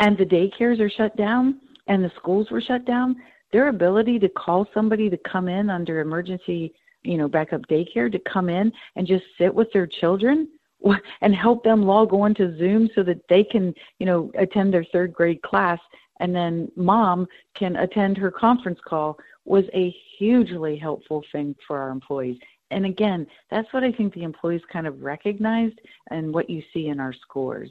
and 0.00 0.18
the 0.18 0.24
daycares 0.24 0.80
are 0.80 0.90
shut 0.90 1.16
down 1.16 1.60
and 1.86 2.02
the 2.02 2.10
schools 2.16 2.50
were 2.50 2.60
shut 2.60 2.84
down, 2.84 3.14
their 3.52 3.68
ability 3.68 4.18
to 4.18 4.28
call 4.30 4.66
somebody 4.74 5.08
to 5.08 5.18
come 5.18 5.46
in 5.46 5.70
under 5.70 6.00
emergency, 6.00 6.74
you 7.04 7.16
know, 7.16 7.28
backup 7.28 7.62
daycare 7.70 8.10
to 8.10 8.18
come 8.28 8.48
in 8.48 8.72
and 8.96 9.06
just 9.06 9.22
sit 9.38 9.54
with 9.54 9.72
their 9.72 9.86
children 9.86 10.48
and 11.20 11.32
help 11.32 11.62
them 11.62 11.84
log 11.84 12.12
on 12.12 12.34
to 12.34 12.58
Zoom 12.58 12.90
so 12.92 13.04
that 13.04 13.20
they 13.28 13.44
can, 13.44 13.72
you 14.00 14.06
know, 14.06 14.32
attend 14.36 14.74
their 14.74 14.84
third 14.92 15.12
grade 15.12 15.40
class 15.42 15.78
and 16.20 16.34
then 16.34 16.70
mom 16.76 17.26
can 17.54 17.76
attend 17.76 18.16
her 18.16 18.30
conference 18.30 18.78
call 18.86 19.18
was 19.44 19.64
a 19.74 19.94
hugely 20.18 20.76
helpful 20.76 21.22
thing 21.32 21.54
for 21.66 21.78
our 21.78 21.90
employees. 21.90 22.38
And 22.70 22.84
again, 22.84 23.26
that's 23.50 23.72
what 23.72 23.84
I 23.84 23.92
think 23.92 24.14
the 24.14 24.24
employees 24.24 24.62
kind 24.72 24.86
of 24.86 25.00
recognized 25.02 25.78
and 26.10 26.34
what 26.34 26.50
you 26.50 26.62
see 26.72 26.88
in 26.88 26.98
our 26.98 27.12
scores. 27.12 27.70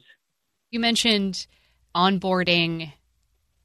You 0.71 0.79
mentioned 0.79 1.47
onboarding 1.93 2.93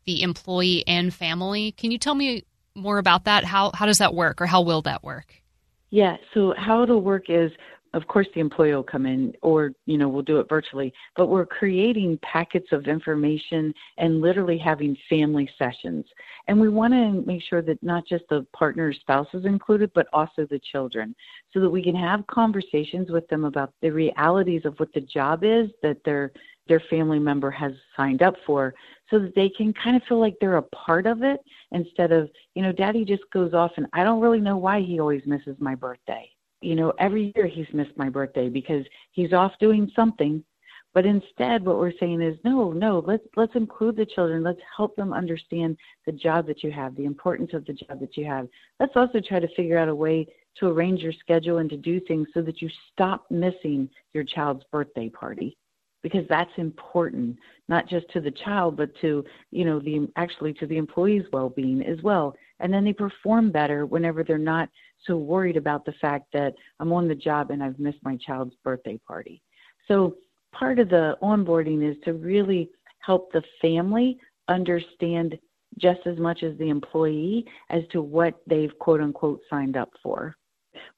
the 0.07 0.23
employee 0.23 0.85
and 0.87 1.15
family. 1.15 1.73
Can 1.73 1.91
you 1.91 1.99
tell 1.99 2.15
me 2.15 2.45
more 2.75 2.99
about 2.99 3.25
that? 3.25 3.45
How 3.45 3.71
how 3.75 3.87
does 3.87 3.99
that 3.99 4.15
work 4.15 4.41
or 4.41 4.47
how 4.47 4.63
will 4.63 4.83
that 4.83 5.05
work? 5.05 5.35
Yeah, 5.91 6.17
so 6.35 6.55
how 6.57 6.83
it'll 6.83 7.03
work 7.03 7.29
is 7.29 7.51
of 7.95 8.07
course 8.07 8.27
the 8.35 8.41
employee 8.41 8.75
will 8.75 8.83
come 8.83 9.07
in 9.07 9.33
or 9.43 9.73
you 9.87 9.99
know 9.99 10.09
we'll 10.09 10.23
do 10.23 10.39
it 10.39 10.49
virtually 10.49 10.93
but 11.17 11.27
we're 11.27 11.47
creating 11.47 12.19
packets 12.23 12.69
of 12.73 12.87
information 12.87 13.73
and 13.99 14.21
literally 14.21 14.59
having 14.59 14.97
family 15.09 15.49
sessions. 15.59 16.05
And 16.49 16.61
we 16.61 16.69
want 16.69 16.93
to 16.93 17.23
make 17.27 17.43
sure 17.43 17.63
that 17.63 17.83
not 17.83 18.07
just 18.07 18.25
the 18.29 18.47
partner 18.57 18.93
spouse 18.93 19.29
is 19.35 19.45
included 19.45 19.91
but 19.95 20.07
also 20.13 20.47
the 20.49 20.61
children 20.73 21.15
so 21.53 21.61
that 21.61 21.71
we 21.71 21.83
can 21.83 21.95
have 21.95 22.27
conversations 22.27 23.11
with 23.11 23.27
them 23.29 23.45
about 23.45 23.73
the 23.83 23.91
realities 23.91 24.63
of 24.65 24.79
what 24.79 24.93
the 24.95 25.01
job 25.01 25.45
is 25.45 25.71
that 25.83 25.99
their 26.05 26.33
their 26.69 26.83
family 26.89 27.19
member 27.19 27.51
has 27.51 27.73
signed 27.97 28.23
up 28.23 28.35
for 28.47 28.73
so 29.11 29.19
that 29.19 29.35
they 29.35 29.49
can 29.49 29.73
kind 29.73 29.97
of 29.97 30.03
feel 30.09 30.21
like 30.21 30.37
they're 30.41 30.59
a 30.59 30.63
part 30.63 31.05
of 31.05 31.23
it 31.23 31.41
instead 31.73 32.13
of 32.13 32.31
you 32.55 32.63
know 32.63 32.71
daddy 32.71 33.05
just 33.05 33.25
goes 33.33 33.55
off 33.55 33.73
and 33.77 33.87
i 33.93 34.05
don't 34.05 34.21
really 34.21 34.41
know 34.41 34.57
why 34.57 34.81
he 34.81 35.01
always 35.01 35.23
misses 35.27 35.57
my 35.59 35.75
birthday 35.75 36.31
you 36.61 36.75
know, 36.75 36.93
every 36.99 37.33
year 37.35 37.47
he's 37.47 37.67
missed 37.73 37.97
my 37.97 38.09
birthday 38.09 38.49
because 38.49 38.85
he's 39.13 39.33
off 39.33 39.53
doing 39.61 39.91
something. 39.95 40.45
But 40.93 41.07
instead, 41.07 41.65
what 41.65 41.79
we're 41.79 41.97
saying 42.01 42.21
is, 42.21 42.37
no, 42.45 42.73
no, 42.73 43.03
let's 43.07 43.23
let's 43.37 43.55
include 43.55 43.97
the 43.97 44.07
children. 44.07 44.43
Let's 44.43 44.61
help 44.77 44.97
them 44.97 45.13
understand 45.13 45.77
the 46.05 46.13
job 46.13 46.49
that 46.49 46.65
you 46.65 46.73
have, 46.73 46.97
the 46.97 47.05
importance 47.05 47.51
of 47.55 47.65
the 47.65 47.75
job 47.75 48.01
that 48.01 48.17
you 48.17 48.25
have. 48.25 48.49
Let's 48.81 48.97
also 48.97 49.21
try 49.21 49.39
to 49.39 49.55
figure 49.55 49.79
out 49.79 49.89
a 49.89 49.95
way 49.95 50.27
to 50.59 50.67
arrange 50.67 51.01
your 51.01 51.13
schedule 51.13 51.59
and 51.59 51.71
to 51.71 51.77
do 51.77 52.01
things 52.01 52.27
so 52.35 52.43
that 52.43 52.61
you 52.61 52.69
stop 52.93 53.25
missing 53.31 53.89
your 54.15 54.25
child's 54.25 54.65
birthday 54.73 55.09
party 55.09 55.57
because 56.03 56.25
that's 56.29 56.51
important 56.57 57.37
not 57.69 57.89
just 57.89 58.09
to 58.11 58.21
the 58.21 58.31
child 58.31 58.77
but 58.77 58.91
to 59.01 59.25
you 59.51 59.65
know 59.65 59.79
the 59.81 60.09
actually 60.17 60.53
to 60.53 60.67
the 60.67 60.77
employee's 60.77 61.25
well-being 61.33 61.83
as 61.83 62.01
well 62.03 62.35
and 62.61 62.73
then 62.73 62.85
they 62.85 62.93
perform 62.93 63.51
better 63.51 63.87
whenever 63.87 64.23
they're 64.23 64.39
not 64.39 64.69
so 65.07 65.17
worried 65.17 65.57
about 65.57 65.85
the 65.85 65.95
fact 66.01 66.27
that 66.33 66.55
I'm 66.79 66.93
on 66.93 67.09
the 67.09 67.15
job 67.15 67.51
and 67.51 67.63
I've 67.63 67.79
missed 67.79 67.99
my 68.03 68.17
child's 68.17 68.55
birthday 68.63 68.99
party. 69.07 69.43
So 69.89 70.17
part 70.53 70.79
of 70.79 70.89
the 70.89 71.17
onboarding 71.23 71.89
is 71.89 71.97
to 72.05 72.13
really 72.13 72.71
help 73.01 73.33
the 73.33 73.43
family 73.63 74.19
understand 74.49 75.39
just 75.79 76.01
as 76.07 76.19
much 76.19 76.43
as 76.43 76.57
the 76.59 76.69
employee 76.69 77.47
as 77.71 77.83
to 77.93 78.03
what 78.03 78.35
they've 78.47 78.77
quote 78.79 79.01
unquote 79.01 79.41
signed 79.49 79.77
up 79.77 79.91
for. 80.03 80.37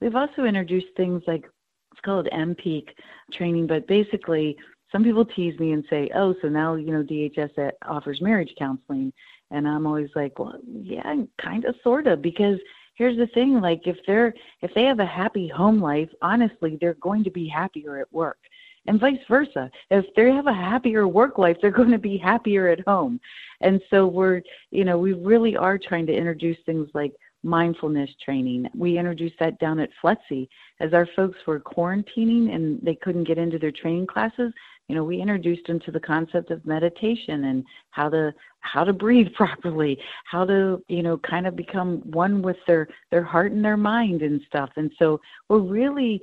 We've 0.00 0.16
also 0.16 0.44
introduced 0.44 0.88
things 0.96 1.22
like 1.26 1.44
it's 1.92 2.00
called 2.00 2.28
MPEAK 2.32 2.88
training, 3.32 3.66
but 3.66 3.86
basically 3.86 4.56
some 4.92 5.02
people 5.02 5.24
tease 5.24 5.58
me 5.58 5.72
and 5.72 5.84
say, 5.88 6.10
"Oh, 6.14 6.34
so 6.42 6.48
now 6.48 6.74
you 6.74 6.92
know 6.92 7.02
DHS 7.02 7.72
offers 7.86 8.20
marriage 8.20 8.54
counseling," 8.58 9.12
and 9.50 9.66
I'm 9.66 9.86
always 9.86 10.10
like, 10.14 10.38
"Well, 10.38 10.60
yeah, 10.66 11.22
kind 11.38 11.64
of, 11.64 11.74
sort 11.82 12.06
of," 12.06 12.20
because 12.20 12.60
here's 12.94 13.16
the 13.16 13.26
thing: 13.28 13.60
like 13.60 13.86
if 13.86 13.96
they're 14.06 14.34
if 14.60 14.72
they 14.74 14.84
have 14.84 15.00
a 15.00 15.06
happy 15.06 15.48
home 15.48 15.80
life, 15.80 16.10
honestly, 16.20 16.76
they're 16.80 16.94
going 16.94 17.24
to 17.24 17.30
be 17.30 17.48
happier 17.48 17.98
at 17.98 18.12
work, 18.12 18.38
and 18.86 19.00
vice 19.00 19.24
versa. 19.28 19.70
If 19.90 20.04
they 20.14 20.30
have 20.30 20.46
a 20.46 20.52
happier 20.52 21.08
work 21.08 21.38
life, 21.38 21.56
they're 21.60 21.70
going 21.70 21.90
to 21.90 21.98
be 21.98 22.18
happier 22.18 22.68
at 22.68 22.86
home, 22.86 23.18
and 23.62 23.80
so 23.88 24.06
we're 24.06 24.42
you 24.70 24.84
know 24.84 24.98
we 24.98 25.14
really 25.14 25.56
are 25.56 25.78
trying 25.78 26.06
to 26.06 26.14
introduce 26.14 26.58
things 26.66 26.88
like 26.92 27.14
mindfulness 27.42 28.10
training. 28.24 28.68
We 28.74 28.98
introduced 28.98 29.34
that 29.40 29.58
down 29.58 29.80
at 29.80 29.90
FLETC 30.02 30.48
as 30.80 30.94
our 30.94 31.08
folks 31.16 31.38
were 31.46 31.60
quarantining 31.60 32.54
and 32.54 32.80
they 32.82 32.94
couldn't 32.94 33.24
get 33.24 33.38
into 33.38 33.58
their 33.58 33.72
training 33.72 34.06
classes 34.06 34.52
you 34.88 34.94
know 34.94 35.04
we 35.04 35.20
introduced 35.20 35.66
them 35.66 35.80
to 35.80 35.90
the 35.90 36.00
concept 36.00 36.50
of 36.50 36.64
meditation 36.66 37.44
and 37.44 37.64
how 37.90 38.08
to 38.08 38.32
how 38.60 38.84
to 38.84 38.92
breathe 38.92 39.32
properly 39.36 39.98
how 40.24 40.44
to 40.44 40.82
you 40.88 41.02
know 41.02 41.18
kind 41.18 41.46
of 41.46 41.56
become 41.56 41.98
one 42.10 42.42
with 42.42 42.56
their 42.66 42.88
their 43.10 43.24
heart 43.24 43.52
and 43.52 43.64
their 43.64 43.76
mind 43.76 44.22
and 44.22 44.40
stuff. 44.46 44.70
And 44.76 44.90
so 44.98 45.20
we're 45.48 45.60
really 45.60 46.22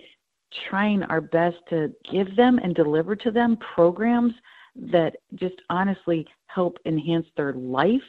trying 0.70 1.04
our 1.04 1.22
best 1.22 1.58
to 1.70 1.94
give 2.12 2.36
them 2.36 2.60
and 2.60 2.74
deliver 2.74 3.16
to 3.16 3.32
them 3.32 3.58
programs 3.76 4.34
that 4.76 5.16
just 5.36 5.56
honestly 5.70 6.26
help 6.48 6.78
enhance 6.86 7.28
their 7.38 7.54
life. 7.54 8.02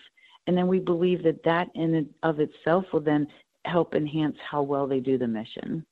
And 0.46 0.56
then 0.56 0.66
we 0.66 0.78
believe 0.78 1.22
that 1.24 1.42
that 1.44 1.68
in 1.74 1.94
and 1.94 2.08
of 2.22 2.40
itself 2.40 2.84
will 2.92 3.00
then 3.00 3.26
help 3.64 3.94
enhance 3.94 4.36
how 4.50 4.62
well 4.62 4.86
they 4.86 5.00
do 5.00 5.18
the 5.18 5.26
mission. 5.26 5.84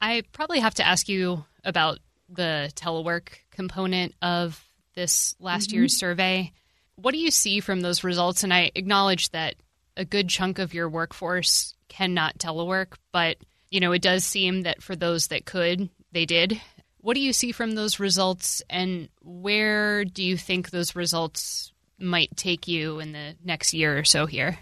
I 0.00 0.22
probably 0.32 0.60
have 0.60 0.74
to 0.74 0.86
ask 0.86 1.08
you 1.08 1.44
about 1.64 1.98
the 2.30 2.72
telework 2.74 3.28
component 3.50 4.14
of 4.22 4.62
this 4.94 5.34
last 5.40 5.68
mm-hmm. 5.68 5.78
year's 5.78 5.96
survey. 5.96 6.52
What 6.96 7.12
do 7.12 7.18
you 7.18 7.30
see 7.30 7.60
from 7.60 7.80
those 7.80 8.04
results? 8.04 8.44
And 8.44 8.52
I 8.52 8.70
acknowledge 8.74 9.30
that 9.30 9.54
a 9.96 10.04
good 10.04 10.28
chunk 10.28 10.58
of 10.58 10.74
your 10.74 10.88
workforce 10.88 11.74
cannot 11.88 12.38
telework, 12.38 12.94
but 13.12 13.36
you 13.70 13.80
know, 13.80 13.92
it 13.92 14.02
does 14.02 14.24
seem 14.24 14.62
that 14.62 14.82
for 14.82 14.96
those 14.96 15.28
that 15.28 15.46
could, 15.46 15.88
they 16.12 16.26
did. 16.26 16.60
What 16.98 17.14
do 17.14 17.20
you 17.20 17.32
see 17.32 17.52
from 17.52 17.72
those 17.72 18.00
results 18.00 18.62
and 18.68 19.08
where 19.22 20.04
do 20.04 20.22
you 20.22 20.36
think 20.36 20.70
those 20.70 20.96
results 20.96 21.72
might 21.98 22.36
take 22.36 22.66
you 22.66 23.00
in 23.00 23.12
the 23.12 23.36
next 23.44 23.72
year 23.72 23.98
or 23.98 24.04
so 24.04 24.26
here? 24.26 24.58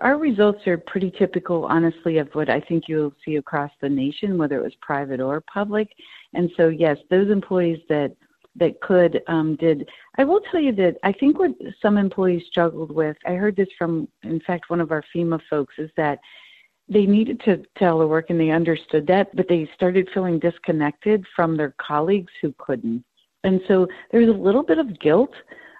Our 0.00 0.18
results 0.18 0.66
are 0.66 0.76
pretty 0.76 1.12
typical, 1.16 1.66
honestly, 1.66 2.18
of 2.18 2.28
what 2.34 2.50
I 2.50 2.60
think 2.60 2.84
you'll 2.88 3.14
see 3.24 3.36
across 3.36 3.70
the 3.80 3.88
nation, 3.88 4.36
whether 4.36 4.58
it 4.58 4.62
was 4.62 4.74
private 4.82 5.20
or 5.20 5.40
public. 5.40 5.88
And 6.34 6.50
so, 6.56 6.68
yes, 6.68 6.98
those 7.10 7.30
employees 7.30 7.80
that 7.88 8.14
that 8.56 8.80
could 8.80 9.20
um, 9.26 9.56
did. 9.56 9.88
I 10.16 10.24
will 10.24 10.40
tell 10.50 10.60
you 10.60 10.72
that 10.76 10.96
I 11.02 11.12
think 11.12 11.38
what 11.38 11.50
some 11.82 11.98
employees 11.98 12.44
struggled 12.48 12.92
with. 12.92 13.16
I 13.26 13.32
heard 13.32 13.56
this 13.56 13.68
from, 13.76 14.06
in 14.22 14.40
fact, 14.46 14.70
one 14.70 14.80
of 14.80 14.92
our 14.92 15.02
FEMA 15.14 15.40
folks 15.50 15.74
is 15.78 15.90
that 15.96 16.20
they 16.88 17.06
needed 17.06 17.40
to 17.40 17.62
telework 17.80 18.24
and 18.28 18.38
they 18.38 18.50
understood 18.50 19.06
that, 19.06 19.34
but 19.34 19.48
they 19.48 19.68
started 19.74 20.08
feeling 20.12 20.38
disconnected 20.38 21.24
from 21.34 21.56
their 21.56 21.74
colleagues 21.78 22.32
who 22.40 22.54
couldn't. 22.58 23.04
And 23.42 23.60
so 23.66 23.86
there's 24.10 24.28
a 24.28 24.32
little 24.32 24.62
bit 24.62 24.78
of 24.78 24.98
guilt, 25.00 25.32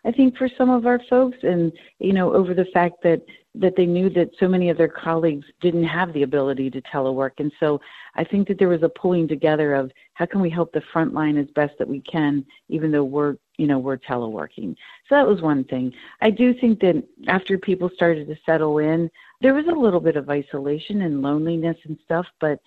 I 0.04 0.12
think, 0.12 0.37
for 0.37 0.49
some 0.58 0.70
of 0.70 0.87
our 0.87 1.00
folks, 1.08 1.38
and 1.42 1.73
you 1.99 2.12
know, 2.12 2.32
over 2.34 2.54
the 2.54 2.66
fact 2.66 2.96
that 3.02 3.23
that 3.56 3.76
they 3.76 3.87
knew 3.87 4.11
that 4.11 4.30
so 4.40 4.49
many 4.49 4.68
of 4.68 4.76
their 4.76 4.88
colleagues 4.88 5.46
didn't 5.61 5.84
have 5.84 6.12
the 6.12 6.25
ability 6.25 6.70
to 6.70 6.82
telework. 6.82 7.32
And 7.38 7.52
so 7.61 7.80
I 8.16 8.25
think 8.25 8.49
that 8.49 8.58
there 8.58 8.68
was 8.68 8.82
a 8.82 8.88
pulling 8.88 9.28
together 9.28 9.75
of 9.75 9.92
how 10.14 10.26
can 10.26 10.40
we 10.40 10.50
help 10.50 10.73
the 10.73 10.82
front 10.92 11.14
line 11.14 11.37
as 11.37 11.46
best 11.54 11.75
that 11.78 11.88
we 11.88 12.00
can, 12.00 12.44
even 12.68 12.90
though 12.90 13.04
we're, 13.04 13.37
you 13.56 13.68
know, 13.68 13.78
we're 13.78 13.96
teleworking. 13.96 14.75
So 15.08 15.14
that 15.14 15.26
was 15.26 15.40
one 15.40 15.62
thing. 15.64 15.92
I 16.20 16.30
do 16.30 16.52
think 16.52 16.80
that 16.80 17.04
after 17.28 17.56
people 17.56 17.90
started 17.94 18.26
to 18.26 18.37
settle 18.44 18.78
in, 18.78 19.08
there 19.40 19.54
was 19.54 19.66
a 19.68 19.78
little 19.78 20.00
bit 20.00 20.16
of 20.16 20.30
isolation 20.30 21.02
and 21.02 21.23
loneliness 21.23 21.76
and 21.84 21.96
stuff, 22.04 22.26
but 22.40 22.58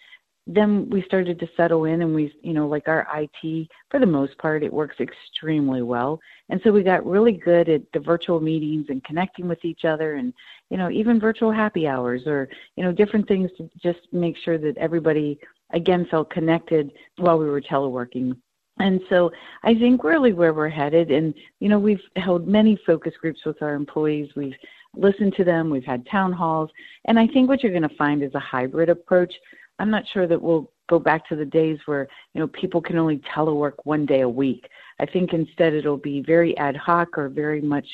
then 0.47 0.89
we 0.89 1.03
started 1.03 1.37
to 1.39 1.49
settle 1.57 1.85
in 1.85 2.01
and 2.01 2.15
we 2.15 2.33
you 2.41 2.53
know 2.53 2.67
like 2.67 2.87
our 2.87 3.05
IT 3.15 3.67
for 3.91 3.99
the 3.99 4.05
most 4.05 4.37
part 4.37 4.63
it 4.63 4.71
works 4.71 4.95
extremely 4.99 5.81
well. 5.81 6.19
And 6.49 6.61
so 6.63 6.71
we 6.71 6.83
got 6.83 7.05
really 7.05 7.33
good 7.33 7.67
at 7.67 7.81
the 7.93 7.99
virtual 7.99 8.39
meetings 8.39 8.85
and 8.89 9.03
connecting 9.03 9.47
with 9.47 9.63
each 9.65 9.83
other 9.83 10.15
and 10.15 10.33
you 10.69 10.77
know 10.77 10.89
even 10.89 11.19
virtual 11.19 11.51
happy 11.51 11.87
hours 11.87 12.23
or 12.25 12.47
you 12.77 12.83
know 12.83 12.93
different 12.93 13.27
things 13.27 13.51
to 13.57 13.69
just 13.81 13.99
make 14.13 14.37
sure 14.37 14.57
that 14.57 14.77
everybody 14.77 15.37
again 15.73 16.07
felt 16.09 16.29
connected 16.29 16.91
while 17.17 17.37
we 17.37 17.49
were 17.49 17.61
teleworking. 17.61 18.35
And 18.79 19.01
so 19.09 19.31
I 19.63 19.73
think 19.73 20.03
really 20.03 20.33
where 20.33 20.53
we're 20.53 20.69
headed 20.69 21.11
and 21.11 21.33
you 21.59 21.67
know 21.67 21.79
we've 21.79 22.01
held 22.15 22.47
many 22.47 22.79
focus 22.85 23.13
groups 23.19 23.41
with 23.45 23.61
our 23.61 23.73
employees. 23.73 24.29
We've 24.35 24.55
listened 24.95 25.35
to 25.35 25.43
them. 25.43 25.69
We've 25.69 25.83
had 25.83 26.07
town 26.07 26.31
halls. 26.31 26.69
And 27.05 27.19
I 27.19 27.27
think 27.27 27.49
what 27.49 27.63
you're 27.63 27.71
going 27.71 27.87
to 27.87 27.95
find 27.95 28.23
is 28.23 28.33
a 28.33 28.39
hybrid 28.39 28.89
approach 28.89 29.33
I'm 29.79 29.91
not 29.91 30.03
sure 30.13 30.27
that 30.27 30.41
we'll 30.41 30.71
go 30.89 30.99
back 30.99 31.27
to 31.27 31.35
the 31.35 31.45
days 31.45 31.77
where 31.85 32.07
you 32.33 32.41
know 32.41 32.47
people 32.47 32.81
can 32.81 32.97
only 32.97 33.21
telework 33.35 33.73
one 33.83 34.05
day 34.05 34.21
a 34.21 34.29
week. 34.29 34.67
I 34.99 35.05
think 35.05 35.33
instead 35.33 35.73
it'll 35.73 35.97
be 35.97 36.21
very 36.21 36.57
ad 36.57 36.75
hoc 36.75 37.17
or 37.17 37.29
very 37.29 37.61
much. 37.61 37.85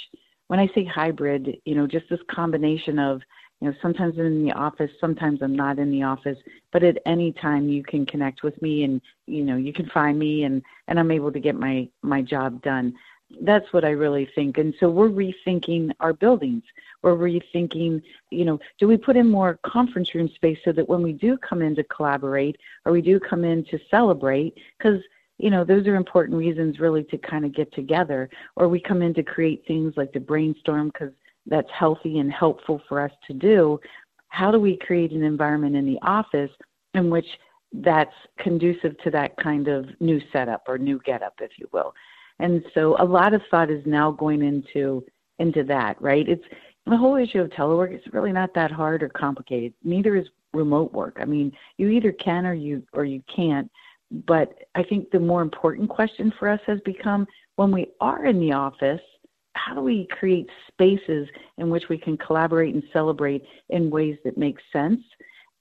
When 0.47 0.59
I 0.59 0.67
say 0.75 0.85
hybrid, 0.85 1.57
you 1.65 1.75
know, 1.75 1.87
just 1.87 2.05
this 2.09 2.19
combination 2.29 2.99
of 2.99 3.21
you 3.61 3.69
know 3.69 3.75
sometimes 3.81 4.15
I'm 4.17 4.25
in 4.25 4.45
the 4.45 4.53
office, 4.53 4.91
sometimes 4.99 5.41
I'm 5.41 5.55
not 5.55 5.79
in 5.79 5.91
the 5.91 6.03
office, 6.03 6.37
but 6.71 6.83
at 6.83 6.97
any 7.05 7.31
time 7.33 7.67
you 7.69 7.83
can 7.83 8.05
connect 8.05 8.43
with 8.43 8.59
me 8.61 8.83
and 8.83 9.01
you 9.25 9.43
know 9.43 9.57
you 9.57 9.73
can 9.73 9.89
find 9.93 10.17
me 10.17 10.43
and 10.43 10.61
and 10.87 10.99
I'm 10.99 11.11
able 11.11 11.31
to 11.31 11.39
get 11.39 11.55
my 11.55 11.87
my 12.01 12.21
job 12.21 12.61
done. 12.61 12.93
That's 13.41 13.71
what 13.73 13.83
I 13.83 13.89
really 13.89 14.29
think. 14.35 14.57
And 14.57 14.73
so 14.79 14.89
we're 14.89 15.09
rethinking 15.09 15.91
our 15.99 16.13
buildings. 16.13 16.63
We're 17.01 17.15
rethinking, 17.15 18.01
you 18.29 18.45
know, 18.45 18.59
do 18.79 18.87
we 18.87 18.97
put 18.97 19.17
in 19.17 19.29
more 19.29 19.59
conference 19.65 20.13
room 20.15 20.29
space 20.35 20.59
so 20.63 20.71
that 20.71 20.87
when 20.87 21.01
we 21.01 21.13
do 21.13 21.37
come 21.37 21.61
in 21.61 21.75
to 21.75 21.83
collaborate 21.83 22.57
or 22.85 22.91
we 22.91 23.01
do 23.01 23.19
come 23.19 23.43
in 23.43 23.65
to 23.65 23.79
celebrate, 23.89 24.57
because 24.77 25.01
you 25.39 25.49
know, 25.49 25.63
those 25.63 25.87
are 25.87 25.95
important 25.95 26.37
reasons 26.37 26.79
really 26.79 27.03
to 27.05 27.17
kind 27.17 27.43
of 27.43 27.53
get 27.53 27.73
together. 27.73 28.29
Or 28.55 28.67
we 28.67 28.79
come 28.79 29.01
in 29.01 29.13
to 29.15 29.23
create 29.23 29.63
things 29.67 29.93
like 29.97 30.13
to 30.13 30.19
brainstorm 30.19 30.87
because 30.87 31.13
that's 31.45 31.69
healthy 31.71 32.19
and 32.19 32.31
helpful 32.31 32.81
for 32.87 33.01
us 33.01 33.11
to 33.27 33.33
do. 33.33 33.79
How 34.29 34.51
do 34.51 34.59
we 34.59 34.77
create 34.77 35.11
an 35.11 35.23
environment 35.23 35.75
in 35.75 35.85
the 35.85 35.99
office 36.01 36.51
in 36.93 37.09
which 37.09 37.25
that's 37.73 38.13
conducive 38.37 38.97
to 38.99 39.11
that 39.11 39.35
kind 39.37 39.67
of 39.67 39.89
new 39.99 40.21
setup 40.31 40.63
or 40.67 40.77
new 40.77 41.01
getup, 41.03 41.33
if 41.41 41.51
you 41.57 41.67
will? 41.73 41.93
And 42.39 42.63
so 42.73 42.95
a 42.99 43.05
lot 43.05 43.33
of 43.33 43.41
thought 43.49 43.69
is 43.69 43.85
now 43.85 44.11
going 44.11 44.41
into 44.41 45.03
into 45.39 45.63
that, 45.63 46.01
right? 46.01 46.27
It's 46.27 46.43
the 46.85 46.97
whole 46.97 47.15
issue 47.15 47.39
of 47.39 47.49
telework 47.49 47.95
is 47.95 48.13
really 48.13 48.31
not 48.31 48.53
that 48.53 48.71
hard 48.71 49.03
or 49.03 49.09
complicated. 49.09 49.73
Neither 49.83 50.15
is 50.15 50.27
remote 50.53 50.93
work. 50.93 51.17
I 51.19 51.25
mean, 51.25 51.51
you 51.77 51.89
either 51.89 52.11
can 52.11 52.45
or 52.45 52.53
you 52.53 52.83
or 52.93 53.05
you 53.05 53.23
can't. 53.33 53.69
But 54.27 54.53
I 54.75 54.83
think 54.83 55.09
the 55.09 55.19
more 55.19 55.41
important 55.41 55.89
question 55.89 56.31
for 56.37 56.47
us 56.47 56.59
has 56.67 56.79
become 56.81 57.25
when 57.55 57.71
we 57.71 57.87
are 57.99 58.25
in 58.25 58.39
the 58.39 58.51
office, 58.51 59.01
how 59.55 59.75
do 59.75 59.81
we 59.81 60.07
create 60.07 60.49
spaces 60.67 61.27
in 61.57 61.69
which 61.69 61.89
we 61.89 61.97
can 61.97 62.17
collaborate 62.17 62.73
and 62.73 62.83
celebrate 62.91 63.43
in 63.69 63.89
ways 63.89 64.17
that 64.23 64.37
make 64.37 64.57
sense? 64.71 65.01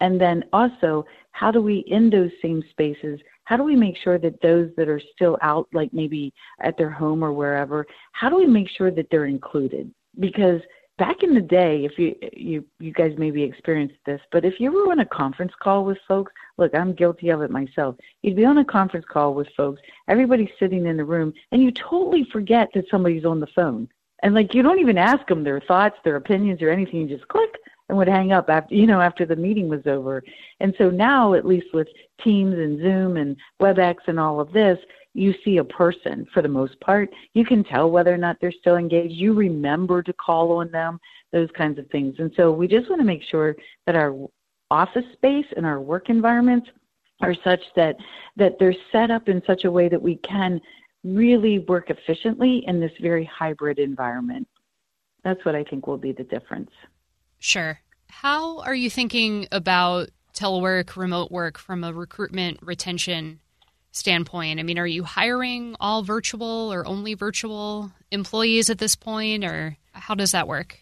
And 0.03 0.21
then 0.21 0.45
also, 0.53 1.07
how 1.31 1.53
do 1.53 1.63
we, 1.63 1.85
in 1.87 2.11
those 2.11 2.33
same 2.43 2.63
spaces, 2.71 3.21
how 3.45 3.57
do 3.57 3.63
we 3.63 3.77
make 3.77 3.97
sure 4.03 4.19
that 4.19 4.43
those 4.43 4.69
that 4.77 4.89
are 4.89 5.01
still 5.15 5.39
out, 5.43 5.69
like 5.73 5.93
maybe 5.95 6.35
at 6.61 6.77
their 6.77 6.91
home 6.91 7.23
or 7.23 7.33
wherever, 7.33 7.87
how 8.11 8.29
do 8.29 8.37
we 8.37 8.47
make 8.47 8.69
sure 8.77 8.91
that 8.91 9.07
they're 9.11 9.27
included? 9.27 9.95
Because 10.19 10.61
back 10.99 11.23
in 11.23 11.35
the 11.35 11.41
day, 11.41 11.85
if 11.85 11.99
you 11.99 12.17
you 12.33 12.65
you 12.81 12.93
guys 12.93 13.13
maybe 13.17 13.45
experienced 13.45 13.95
this, 14.05 14.21
but 14.33 14.45
if 14.45 14.59
you 14.59 14.73
were 14.73 14.91
on 14.91 14.99
a 14.99 15.07
conference 15.07 15.53
call 15.63 15.85
with 15.85 15.99
folks, 16.09 16.33
look, 16.59 16.75
I'm 16.75 16.95
guilty 16.95 17.29
of 17.29 17.41
it 17.41 17.51
myself. 17.53 17.95
You'd 18.23 18.37
be 18.37 18.45
on 18.45 18.59
a 18.59 18.65
conference 18.65 19.07
call 19.09 19.35
with 19.35 19.47
folks, 19.57 19.81
everybody's 20.09 20.51
sitting 20.59 20.87
in 20.87 20.97
the 20.97 21.05
room, 21.05 21.33
and 21.53 21.63
you 21.63 21.71
totally 21.71 22.27
forget 22.33 22.69
that 22.75 22.91
somebody's 22.91 23.25
on 23.25 23.39
the 23.39 23.55
phone. 23.55 23.89
And 24.25 24.35
like 24.35 24.53
you 24.53 24.63
don't 24.63 24.81
even 24.81 24.99
ask 24.99 25.27
them 25.29 25.45
their 25.45 25.61
thoughts, 25.61 25.97
their 26.05 26.17
opinions, 26.17 26.61
or 26.61 26.71
anything. 26.71 27.03
You 27.03 27.17
just 27.17 27.29
click 27.29 27.51
and 27.93 27.99
would 27.99 28.09
hang 28.09 28.33
up 28.33 28.49
after 28.49 28.75
you 28.75 28.87
know 28.87 29.03
after 29.03 29.27
the 29.27 29.37
meeting 29.37 29.69
was 29.69 29.87
over. 29.87 30.25
And 30.61 30.75
so 30.79 30.89
now, 30.89 31.35
at 31.35 31.45
least 31.45 31.67
with 31.75 31.89
Teams 32.25 32.55
and 32.55 32.81
Zoom 32.81 33.19
and 33.19 33.37
WebEx 33.61 33.97
and 34.07 34.19
all 34.19 34.41
of 34.41 34.51
this, 34.51 34.79
you 35.13 35.35
see 35.45 35.59
a 35.59 35.65
person 35.65 36.27
for 36.33 36.41
the 36.41 36.49
most 36.49 36.81
part. 36.81 37.11
You 37.35 37.45
can 37.45 37.63
tell 37.63 37.91
whether 37.91 38.13
or 38.13 38.17
not 38.17 38.39
they're 38.41 38.51
still 38.51 38.77
engaged. 38.77 39.13
You 39.13 39.35
remember 39.35 40.03
to 40.03 40.13
call 40.15 40.53
on 40.53 40.71
them, 40.71 40.99
those 41.33 41.51
kinds 41.55 41.79
of 41.79 41.87
things. 41.91 42.15
And 42.19 42.33
so 42.35 42.51
we 42.51 42.67
just 42.67 42.89
want 42.89 43.03
to 43.03 43.07
make 43.07 43.23
sure 43.25 43.55
that 43.85 43.95
our 43.95 44.17
office 44.71 45.05
space 45.13 45.47
and 45.59 45.67
our 45.67 45.79
work 45.79 46.09
environments 46.09 46.69
are 47.21 47.35
such 47.45 47.61
that 47.77 47.97
that 48.37 48.59
they're 48.59 48.75
set 48.91 49.11
up 49.11 49.29
in 49.29 49.43
such 49.47 49.65
a 49.65 49.71
way 49.71 49.91
that 49.91 50.01
we 50.01 50.17
can 50.17 50.59
really 51.05 51.59
work 51.59 51.91
efficiently 51.91 52.65
in 52.67 52.81
this 52.81 52.93
very 53.03 53.27
hybrid 53.27 53.79
environment. 53.79 54.49
That's 55.25 55.45
what 55.45 55.55
I 55.55 55.63
think 55.65 55.87
will 55.87 55.99
be 55.99 56.13
the 56.13 56.25
difference. 56.25 56.71
Sure. 57.43 57.82
How 58.21 58.61
are 58.61 58.75
you 58.75 58.89
thinking 58.89 59.49
about 59.51 60.11
telework, 60.35 60.97
remote 60.97 61.33
work 61.33 61.59
from 61.59 61.83
a 61.83 61.93
recruitment 61.93 62.59
retention 62.63 63.41
standpoint? 63.91 64.61
I 64.61 64.63
mean, 64.63 64.79
are 64.79 64.87
you 64.87 65.03
hiring 65.03 65.75
all 65.81 66.03
virtual 66.03 66.73
or 66.73 66.87
only 66.87 67.15
virtual 67.15 67.91
employees 68.13 68.71
at 68.71 68.79
this 68.79 68.95
point, 68.95 69.45
or 69.45 69.77
how 69.93 70.15
does 70.15 70.31
that 70.33 70.47
work? 70.47 70.79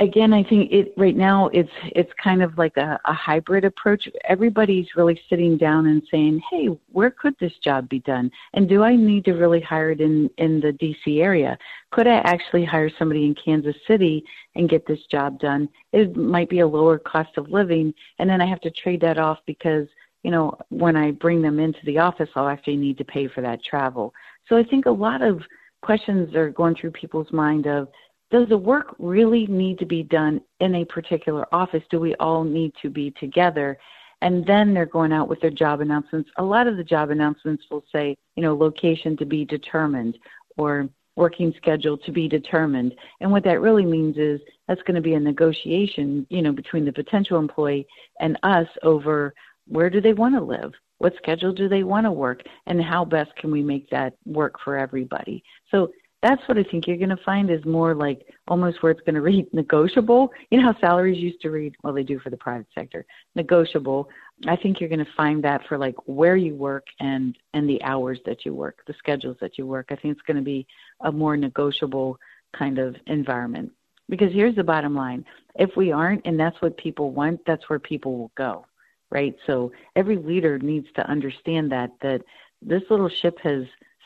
Again, 0.00 0.32
I 0.32 0.42
think 0.42 0.72
it 0.72 0.94
right 0.96 1.14
now 1.14 1.48
it's 1.48 1.70
it's 1.94 2.10
kind 2.22 2.42
of 2.42 2.56
like 2.56 2.76
a, 2.78 2.98
a 3.04 3.12
hybrid 3.12 3.66
approach. 3.66 4.08
Everybody's 4.24 4.86
really 4.96 5.20
sitting 5.28 5.58
down 5.58 5.88
and 5.88 6.02
saying, 6.10 6.40
"Hey, 6.50 6.68
where 6.90 7.10
could 7.10 7.34
this 7.38 7.52
job 7.62 7.86
be 7.90 7.98
done? 8.00 8.30
And 8.54 8.66
do 8.66 8.82
I 8.82 8.96
need 8.96 9.26
to 9.26 9.32
really 9.32 9.60
hire 9.60 9.90
it 9.90 10.00
in 10.00 10.30
in 10.38 10.58
the 10.58 10.72
DC 10.72 11.20
area? 11.22 11.58
Could 11.90 12.06
I 12.06 12.16
actually 12.24 12.64
hire 12.64 12.90
somebody 12.98 13.26
in 13.26 13.34
Kansas 13.34 13.76
City 13.86 14.24
and 14.54 14.70
get 14.70 14.86
this 14.86 15.04
job 15.10 15.38
done? 15.38 15.68
It 15.92 16.16
might 16.16 16.48
be 16.48 16.60
a 16.60 16.66
lower 16.66 16.98
cost 16.98 17.36
of 17.36 17.50
living, 17.50 17.92
and 18.18 18.28
then 18.28 18.40
I 18.40 18.46
have 18.46 18.60
to 18.62 18.70
trade 18.70 19.02
that 19.02 19.18
off 19.18 19.38
because 19.46 19.86
you 20.22 20.30
know, 20.30 20.54
when 20.68 20.96
I 20.96 21.12
bring 21.12 21.42
them 21.42 21.58
into 21.58 21.80
the 21.84 21.98
office, 21.98 22.28
I'll 22.34 22.48
actually 22.48 22.76
need 22.76 22.98
to 22.98 23.04
pay 23.04 23.28
for 23.28 23.40
that 23.42 23.62
travel. 23.64 24.12
So 24.48 24.56
I 24.56 24.64
think 24.64 24.86
a 24.86 24.90
lot 24.90 25.22
of 25.22 25.42
questions 25.82 26.34
are 26.34 26.50
going 26.50 26.74
through 26.74 26.90
people's 26.90 27.32
mind 27.32 27.66
of, 27.66 27.88
does 28.30 28.48
the 28.48 28.58
work 28.58 28.94
really 28.98 29.46
need 29.46 29.78
to 29.78 29.86
be 29.86 30.02
done 30.02 30.40
in 30.60 30.76
a 30.76 30.84
particular 30.84 31.46
office? 31.52 31.82
Do 31.90 31.98
we 31.98 32.14
all 32.16 32.44
need 32.44 32.72
to 32.82 32.88
be 32.88 33.10
together? 33.12 33.76
And 34.22 34.46
then 34.46 34.74
they're 34.74 34.86
going 34.86 35.12
out 35.12 35.28
with 35.28 35.40
their 35.40 35.50
job 35.50 35.80
announcements. 35.80 36.30
A 36.36 36.42
lot 36.42 36.66
of 36.66 36.76
the 36.76 36.84
job 36.84 37.10
announcements 37.10 37.64
will 37.70 37.84
say, 37.92 38.16
you 38.36 38.42
know, 38.42 38.54
location 38.54 39.16
to 39.16 39.24
be 39.24 39.44
determined 39.44 40.18
or 40.56 40.88
working 41.16 41.52
schedule 41.56 41.98
to 41.98 42.12
be 42.12 42.28
determined. 42.28 42.94
And 43.20 43.30
what 43.30 43.44
that 43.44 43.60
really 43.60 43.84
means 43.84 44.16
is 44.16 44.40
that's 44.68 44.82
going 44.82 44.94
to 44.94 45.00
be 45.00 45.14
a 45.14 45.20
negotiation, 45.20 46.26
you 46.30 46.42
know, 46.42 46.52
between 46.52 46.84
the 46.84 46.92
potential 46.92 47.38
employee 47.38 47.86
and 48.20 48.38
us 48.42 48.68
over 48.82 49.34
where 49.66 49.90
do 49.90 50.00
they 50.00 50.12
want 50.12 50.34
to 50.34 50.40
live? 50.40 50.72
What 50.98 51.14
schedule 51.16 51.52
do 51.52 51.68
they 51.68 51.82
want 51.82 52.06
to 52.06 52.12
work? 52.12 52.42
And 52.66 52.82
how 52.82 53.04
best 53.04 53.34
can 53.36 53.50
we 53.50 53.62
make 53.62 53.88
that 53.90 54.14
work 54.24 54.54
for 54.62 54.76
everybody? 54.76 55.42
So 55.70 55.90
that's 56.22 56.46
what 56.46 56.58
I 56.58 56.62
think 56.64 56.86
you're 56.86 56.98
going 56.98 57.08
to 57.08 57.24
find 57.24 57.50
is 57.50 57.64
more 57.64 57.94
like 57.94 58.26
almost 58.48 58.82
where 58.82 58.92
it's 58.92 59.00
going 59.00 59.14
to 59.14 59.22
read 59.22 59.52
negotiable. 59.54 60.30
You 60.50 60.60
know 60.60 60.72
how 60.72 60.80
salaries 60.80 61.18
used 61.18 61.40
to 61.42 61.50
read, 61.50 61.74
well, 61.82 61.94
they 61.94 62.02
do 62.02 62.18
for 62.18 62.28
the 62.28 62.36
private 62.36 62.66
sector, 62.74 63.06
negotiable. 63.34 64.08
I 64.46 64.56
think 64.56 64.80
you're 64.80 64.88
going 64.90 65.04
to 65.04 65.12
find 65.16 65.42
that 65.44 65.62
for 65.66 65.78
like 65.78 65.96
where 66.06 66.36
you 66.36 66.54
work 66.54 66.86
and 67.00 67.36
and 67.54 67.68
the 67.68 67.82
hours 67.82 68.18
that 68.26 68.44
you 68.44 68.54
work, 68.54 68.80
the 68.86 68.94
schedules 68.98 69.38
that 69.40 69.56
you 69.56 69.66
work. 69.66 69.86
I 69.90 69.96
think 69.96 70.12
it's 70.12 70.26
going 70.26 70.36
to 70.36 70.42
be 70.42 70.66
a 71.00 71.10
more 71.12 71.36
negotiable 71.36 72.18
kind 72.56 72.78
of 72.78 72.96
environment. 73.06 73.72
Because 74.08 74.32
here's 74.32 74.56
the 74.56 74.64
bottom 74.64 74.94
line: 74.94 75.24
if 75.54 75.70
we 75.76 75.90
aren't, 75.90 76.26
and 76.26 76.38
that's 76.38 76.60
what 76.60 76.76
people 76.76 77.12
want, 77.12 77.40
that's 77.46 77.68
where 77.70 77.78
people 77.78 78.18
will 78.18 78.32
go 78.36 78.66
right? 79.12 79.34
So 79.44 79.72
every 79.96 80.16
leader 80.16 80.56
needs 80.58 80.86
to 80.94 81.04
understand 81.10 81.72
that 81.72 81.90
that 82.00 82.22
this 82.62 82.82
little 82.90 83.08
ship 83.08 83.38
has 83.42 83.64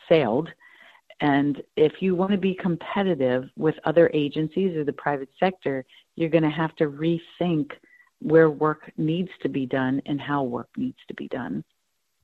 sailed 0.09 0.49
and 1.21 1.63
if 1.77 1.95
you 2.01 2.15
want 2.15 2.33
to 2.33 2.39
be 2.39 2.55
competitive 2.55 3.45
with 3.57 3.75
other 3.85 4.11
agencies 4.13 4.77
or 4.77 4.85
the 4.85 4.93
private 4.93 5.29
sector, 5.39 5.85
you're 6.17 6.31
going 6.31 6.45
to 6.45 6.51
have 6.51 6.75
to 6.77 6.85
rethink 6.85 7.73
where 8.21 8.51
work 8.51 8.91
needs 8.97 9.31
to 9.43 9.49
be 9.49 9.67
done 9.67 10.01
and 10.07 10.21
how 10.21 10.43
work 10.43 10.69
needs 10.77 10.99
to 11.09 11.15
be 11.15 11.29
done. 11.29 11.65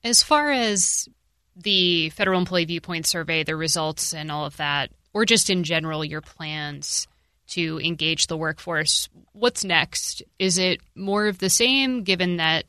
As 0.03 0.23
far 0.23 0.51
as 0.51 1.09
the 1.57 2.11
Federal 2.11 2.39
Employee 2.39 2.65
Viewpoint 2.65 3.07
Survey, 3.07 3.45
the 3.45 3.57
results, 3.57 4.15
and 4.15 4.31
all 4.31 4.47
of 4.47 4.57
that, 4.57 4.91
or 5.13 5.25
just 5.25 5.51
in 5.51 5.65
general, 5.65 6.05
your 6.05 6.21
plans 6.21 7.07
to 7.49 7.81
engage 7.81 8.29
the 8.29 8.37
workforce. 8.37 9.09
What's 9.33 9.65
next? 9.65 10.23
Is 10.39 10.57
it 10.57 10.81
more 10.95 11.27
of 11.27 11.39
the 11.39 11.51
same, 11.51 12.05
given 12.05 12.37
that 12.37 12.65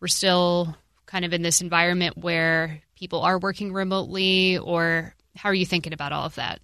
we're 0.00 0.08
still 0.08 0.76
kind 1.06 1.24
of 1.24 1.32
in 1.32 1.42
this 1.42 1.60
environment 1.60 2.16
where 2.16 2.80
people 2.94 3.20
are 3.20 3.38
working 3.38 3.72
remotely, 3.72 4.58
or 4.58 5.14
how 5.36 5.48
are 5.48 5.54
you 5.54 5.66
thinking 5.66 5.92
about 5.92 6.12
all 6.12 6.24
of 6.24 6.34
that? 6.36 6.60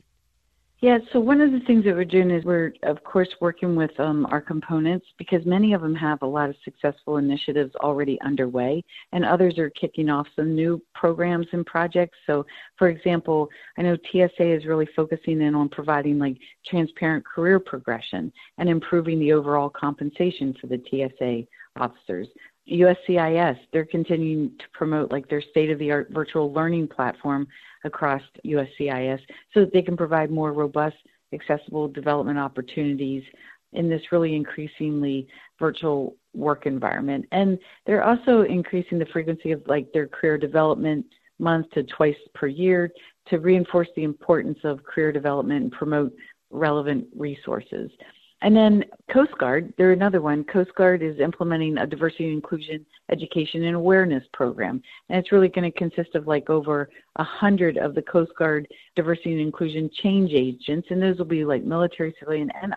Yeah, 0.81 0.99
so 1.13 1.19
one 1.19 1.41
of 1.41 1.51
the 1.51 1.59
things 1.67 1.85
that 1.87 1.95
we're 1.97 2.05
doing 2.05 2.31
is 2.31 2.45
we're, 2.45 2.73
of 2.85 3.03
course, 3.03 3.29
working 3.41 3.75
with 3.75 3.91
um, 3.99 4.27
our 4.27 4.41
components 4.41 5.07
because 5.19 5.45
many 5.45 5.73
of 5.73 5.81
them 5.81 5.95
have 5.97 6.23
a 6.23 6.27
lot 6.27 6.49
of 6.49 6.55
successful 6.65 7.17
initiatives 7.17 7.75
already 7.81 8.17
underway, 8.21 8.85
and 9.11 9.25
others 9.25 9.59
are 9.59 9.71
kicking 9.71 10.09
off 10.09 10.29
some 10.37 10.55
new 10.55 10.81
programs 10.95 11.49
and 11.51 11.67
projects. 11.67 12.17
So, 12.29 12.47
for 12.77 12.91
example, 12.91 13.49
I 13.77 13.83
know 13.83 13.97
TSA 14.13 14.55
is 14.55 14.67
really 14.67 14.89
focusing 14.95 15.43
in 15.43 15.57
on 15.57 15.69
providing 15.69 16.17
like 16.17 16.37
transparent 16.65 17.27
career 17.27 17.59
progression 17.59 18.33
and 18.59 18.69
improving 18.69 19.19
the 19.19 19.33
overall 19.33 19.71
compensation 19.71 20.55
for 20.61 20.69
the 20.69 20.81
TSA 20.89 21.49
officers. 21.81 22.29
USCIS, 22.71 23.59
they're 23.73 23.85
continuing 23.85 24.51
to 24.59 24.65
promote 24.73 25.11
like 25.11 25.29
their 25.29 25.43
state 25.43 25.71
of 25.71 25.79
the 25.79 25.91
art 25.91 26.09
virtual 26.11 26.53
learning 26.53 26.89
platform 26.89 27.47
across 27.85 28.23
USCIS 28.45 29.21
so 29.55 29.61
that 29.61 29.73
they 29.73 29.83
can 29.83 29.97
provide 29.97 30.31
more 30.31 30.53
robust, 30.53 30.97
accessible 31.33 31.89
development 31.89 32.39
opportunities 32.39 33.23
in 33.73 33.89
this 33.89 34.03
really 34.13 34.35
increasingly 34.35 35.27
virtual 35.59 36.17
work 36.35 36.67
environment. 36.67 37.27
And 37.33 37.59
they're 37.87 38.05
also 38.05 38.43
increasing 38.43 38.99
the 38.99 39.07
frequency 39.07 39.53
of 39.53 39.63
like 39.67 39.93
their 39.93 40.07
career 40.07 40.39
development 40.39 41.05
month 41.39 41.71
to 41.71 41.85
twice 41.85 42.17
per 42.35 42.47
year 42.47 42.91
to 43.29 43.39
reinforce 43.39 43.89
the 43.95 44.05
importance 44.05 44.59
of 44.65 44.83
career 44.85 45.13
development 45.13 45.63
and 45.63 45.73
promote 45.73 46.13
relevant 46.51 47.07
resources. 47.15 47.91
And 48.41 48.55
then 48.55 48.85
Coast 49.13 49.33
Guard, 49.39 49.73
they're 49.77 49.93
another 49.93 50.21
one. 50.21 50.45
Coast 50.45 50.71
Guard 50.77 51.03
is 51.03 51.19
implementing 51.19 51.77
a 51.79 51.87
diversity 51.87 52.25
and 52.25 52.35
inclusion 52.35 52.87
education 53.11 53.65
and 53.65 53.75
awareness 53.75 54.23
program. 54.33 54.81
And 55.09 55.19
it's 55.19 55.33
really 55.33 55.49
going 55.49 55.71
to 55.71 55.77
consist 55.77 56.15
of 56.15 56.29
like 56.29 56.49
over 56.49 56.89
a 57.17 57.25
hundred 57.25 57.79
of 57.79 57.95
the 57.95 58.03
Coast 58.03 58.33
Guard 58.39 58.69
diversity 58.95 59.33
and 59.33 59.41
inclusion 59.41 59.91
change 60.03 60.33
agents. 60.33 60.87
And 60.91 61.03
those 61.03 61.19
will 61.19 61.25
be 61.25 61.45
like 61.45 61.65
military, 61.65 62.15
civilian, 62.21 62.51
and 62.63 62.75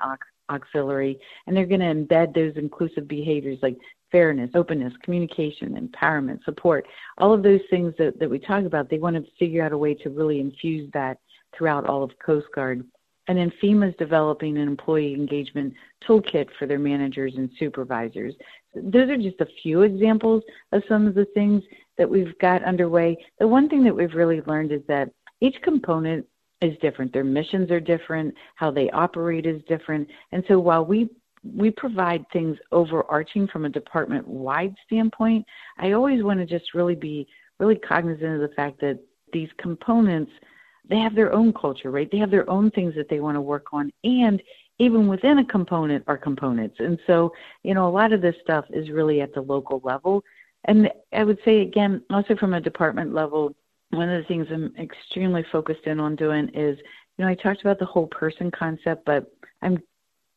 auxiliary. 0.49 1.19
And 1.45 1.55
they're 1.55 1.65
going 1.67 1.81
to 1.81 1.85
embed 1.85 2.33
those 2.33 2.53
inclusive 2.55 3.07
behaviors 3.07 3.59
like 3.61 3.77
fairness, 4.11 4.49
openness, 4.55 4.93
communication, 5.03 5.75
empowerment, 5.75 6.43
support, 6.43 6.87
all 7.19 7.33
of 7.33 7.43
those 7.43 7.61
things 7.69 7.93
that, 7.97 8.19
that 8.19 8.29
we 8.29 8.39
talk 8.39 8.65
about. 8.65 8.89
They 8.89 8.97
want 8.97 9.15
to 9.15 9.31
figure 9.37 9.63
out 9.63 9.73
a 9.73 9.77
way 9.77 9.93
to 9.95 10.09
really 10.09 10.39
infuse 10.39 10.89
that 10.93 11.17
throughout 11.55 11.85
all 11.85 12.03
of 12.03 12.11
Coast 12.23 12.47
Guard. 12.55 12.83
And 13.27 13.37
then 13.37 13.51
FEMA 13.61 13.89
is 13.89 13.95
developing 13.97 14.57
an 14.57 14.67
employee 14.67 15.13
engagement 15.13 15.73
toolkit 16.07 16.47
for 16.57 16.65
their 16.65 16.79
managers 16.79 17.33
and 17.37 17.49
supervisors. 17.59 18.33
Those 18.75 19.09
are 19.09 19.17
just 19.17 19.39
a 19.41 19.47
few 19.61 19.83
examples 19.83 20.43
of 20.71 20.83
some 20.89 21.07
of 21.07 21.13
the 21.13 21.25
things 21.33 21.63
that 21.97 22.09
we've 22.09 22.37
got 22.39 22.63
underway. 22.63 23.17
The 23.39 23.47
one 23.47 23.69
thing 23.69 23.83
that 23.83 23.95
we've 23.95 24.15
really 24.15 24.41
learned 24.41 24.71
is 24.71 24.81
that 24.87 25.11
each 25.39 25.55
component 25.61 26.25
is 26.61 26.77
different. 26.81 27.13
Their 27.13 27.23
missions 27.23 27.71
are 27.71 27.79
different, 27.79 28.33
how 28.55 28.71
they 28.71 28.89
operate 28.91 29.45
is 29.45 29.61
different. 29.67 30.07
And 30.31 30.43
so 30.47 30.59
while 30.59 30.85
we 30.85 31.09
we 31.43 31.71
provide 31.71 32.23
things 32.31 32.55
overarching 32.71 33.47
from 33.47 33.65
a 33.65 33.69
department 33.69 34.27
wide 34.27 34.75
standpoint, 34.85 35.43
I 35.79 35.93
always 35.93 36.23
want 36.23 36.39
to 36.39 36.45
just 36.45 36.75
really 36.75 36.93
be 36.93 37.27
really 37.59 37.77
cognizant 37.77 38.35
of 38.35 38.41
the 38.41 38.55
fact 38.55 38.79
that 38.81 38.99
these 39.33 39.49
components 39.57 40.31
they 40.91 40.99
have 40.99 41.15
their 41.15 41.31
own 41.31 41.53
culture, 41.53 41.89
right? 41.89 42.11
They 42.11 42.17
have 42.17 42.29
their 42.29 42.47
own 42.49 42.69
things 42.69 42.93
that 42.95 43.07
they 43.07 43.21
want 43.21 43.35
to 43.35 43.41
work 43.41 43.67
on. 43.71 43.93
And 44.03 44.43
even 44.77 45.07
within 45.07 45.37
a 45.37 45.45
component 45.45 46.03
are 46.07 46.17
components. 46.17 46.75
And 46.79 46.99
so, 47.07 47.33
you 47.63 47.73
know, 47.73 47.87
a 47.87 47.89
lot 47.89 48.11
of 48.11 48.21
this 48.21 48.35
stuff 48.43 48.65
is 48.71 48.89
really 48.89 49.21
at 49.21 49.33
the 49.33 49.41
local 49.41 49.79
level. 49.85 50.21
And 50.65 50.91
I 51.13 51.23
would 51.23 51.39
say, 51.45 51.61
again, 51.61 52.03
also 52.09 52.35
from 52.35 52.53
a 52.53 52.59
department 52.59 53.13
level, 53.13 53.55
one 53.91 54.09
of 54.09 54.21
the 54.21 54.27
things 54.27 54.47
I'm 54.51 54.73
extremely 54.77 55.45
focused 55.49 55.85
in 55.85 56.01
on 56.01 56.17
doing 56.17 56.49
is, 56.49 56.77
you 57.17 57.23
know, 57.23 57.27
I 57.27 57.35
talked 57.35 57.61
about 57.61 57.79
the 57.79 57.85
whole 57.85 58.07
person 58.07 58.51
concept, 58.51 59.05
but 59.05 59.31
I'm 59.61 59.81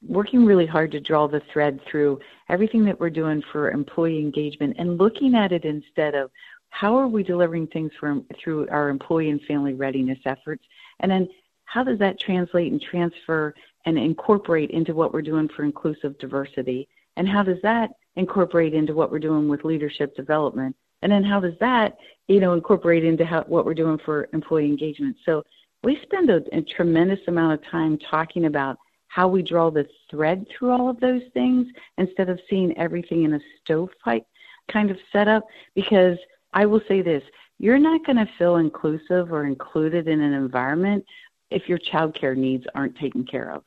working 0.06 0.44
really 0.44 0.66
hard 0.66 0.92
to 0.92 1.00
draw 1.00 1.26
the 1.26 1.42
thread 1.52 1.80
through 1.90 2.20
everything 2.48 2.84
that 2.84 3.00
we're 3.00 3.10
doing 3.10 3.42
for 3.50 3.70
employee 3.70 4.20
engagement 4.20 4.76
and 4.78 4.98
looking 4.98 5.34
at 5.34 5.50
it 5.50 5.64
instead 5.64 6.14
of 6.14 6.30
how 6.74 6.96
are 6.96 7.06
we 7.06 7.22
delivering 7.22 7.68
things 7.68 7.92
from 8.00 8.26
through 8.36 8.66
our 8.68 8.88
employee 8.88 9.30
and 9.30 9.40
family 9.42 9.74
readiness 9.74 10.18
efforts? 10.26 10.64
And 10.98 11.08
then 11.08 11.28
how 11.66 11.84
does 11.84 12.00
that 12.00 12.18
translate 12.18 12.72
and 12.72 12.82
transfer 12.82 13.54
and 13.86 13.96
incorporate 13.96 14.72
into 14.72 14.92
what 14.92 15.14
we're 15.14 15.22
doing 15.22 15.48
for 15.48 15.62
inclusive 15.62 16.18
diversity? 16.18 16.88
And 17.16 17.28
how 17.28 17.44
does 17.44 17.62
that 17.62 17.90
incorporate 18.16 18.74
into 18.74 18.92
what 18.92 19.12
we're 19.12 19.20
doing 19.20 19.46
with 19.46 19.64
leadership 19.64 20.16
development? 20.16 20.74
And 21.02 21.12
then 21.12 21.22
how 21.22 21.38
does 21.38 21.54
that, 21.60 21.96
you 22.26 22.40
know, 22.40 22.54
incorporate 22.54 23.04
into 23.04 23.24
how, 23.24 23.44
what 23.44 23.64
we're 23.64 23.74
doing 23.74 24.00
for 24.04 24.28
employee 24.32 24.66
engagement? 24.66 25.14
So 25.24 25.44
we 25.84 26.00
spend 26.02 26.28
a, 26.28 26.42
a 26.50 26.62
tremendous 26.62 27.20
amount 27.28 27.52
of 27.52 27.70
time 27.70 27.98
talking 28.10 28.46
about 28.46 28.78
how 29.06 29.28
we 29.28 29.42
draw 29.42 29.70
the 29.70 29.86
thread 30.10 30.44
through 30.50 30.72
all 30.72 30.90
of 30.90 30.98
those 30.98 31.22
things 31.34 31.68
instead 31.98 32.30
of 32.30 32.40
seeing 32.50 32.76
everything 32.76 33.22
in 33.22 33.34
a 33.34 33.40
stovepipe 33.62 34.26
kind 34.66 34.90
of 34.90 34.98
setup 35.12 35.44
because– 35.76 36.18
I 36.54 36.64
will 36.64 36.80
say 36.88 37.02
this 37.02 37.22
you're 37.58 37.78
not 37.78 38.04
going 38.06 38.16
to 38.16 38.28
feel 38.38 38.56
inclusive 38.56 39.32
or 39.32 39.46
included 39.46 40.08
in 40.08 40.20
an 40.20 40.32
environment 40.32 41.04
if 41.50 41.68
your 41.68 41.78
childcare 41.78 42.36
needs 42.36 42.64
aren't 42.74 42.96
taken 42.96 43.24
care 43.24 43.52
of. 43.52 43.62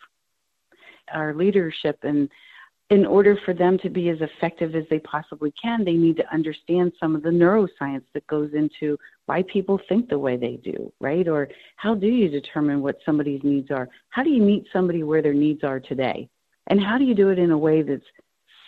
Our 1.14 1.34
leadership 1.34 2.00
and 2.04 2.30
in 2.90 3.06
order 3.06 3.38
for 3.44 3.54
them 3.54 3.78
to 3.80 3.90
be 3.90 4.10
as 4.10 4.20
effective 4.22 4.74
as 4.74 4.86
they 4.90 5.00
possibly 5.00 5.54
can, 5.62 5.84
they 5.84 5.94
need 5.94 6.16
to 6.18 6.34
understand 6.34 6.94
some 6.98 7.18
of 7.18 7.22
the 7.22 7.30
neuroscience 7.30 8.06
that 8.14 8.26
goes 8.28 8.52
into 8.54 8.98
why 9.26 9.44
people 9.52 9.80
think 9.90 10.08
the 10.08 10.18
way 10.18 10.38
they 10.38 10.56
do, 10.64 10.92
right? 11.02 11.28
Or 11.28 11.50
how 11.76 11.96
do 11.96 12.08
you 12.08 12.30
determine 12.30 12.82
what 12.82 12.98
somebody's 13.06 13.44
needs 13.44 13.72
are? 13.72 13.90
How 14.10 14.24
do 14.24 14.30
you 14.30 14.42
meet 14.42 14.68
somebody 14.72 15.04
where 15.04 15.22
their 15.22 15.34
needs 15.34 15.66
are 15.66 15.82
today? 15.82 16.30
And 16.68 16.82
how 16.82 16.98
do 16.98 17.04
you 17.04 17.14
do 17.14 17.30
it 17.30 17.40
in 17.40 17.52
a 17.52 17.58
way 17.58 17.82
that's 17.82 18.06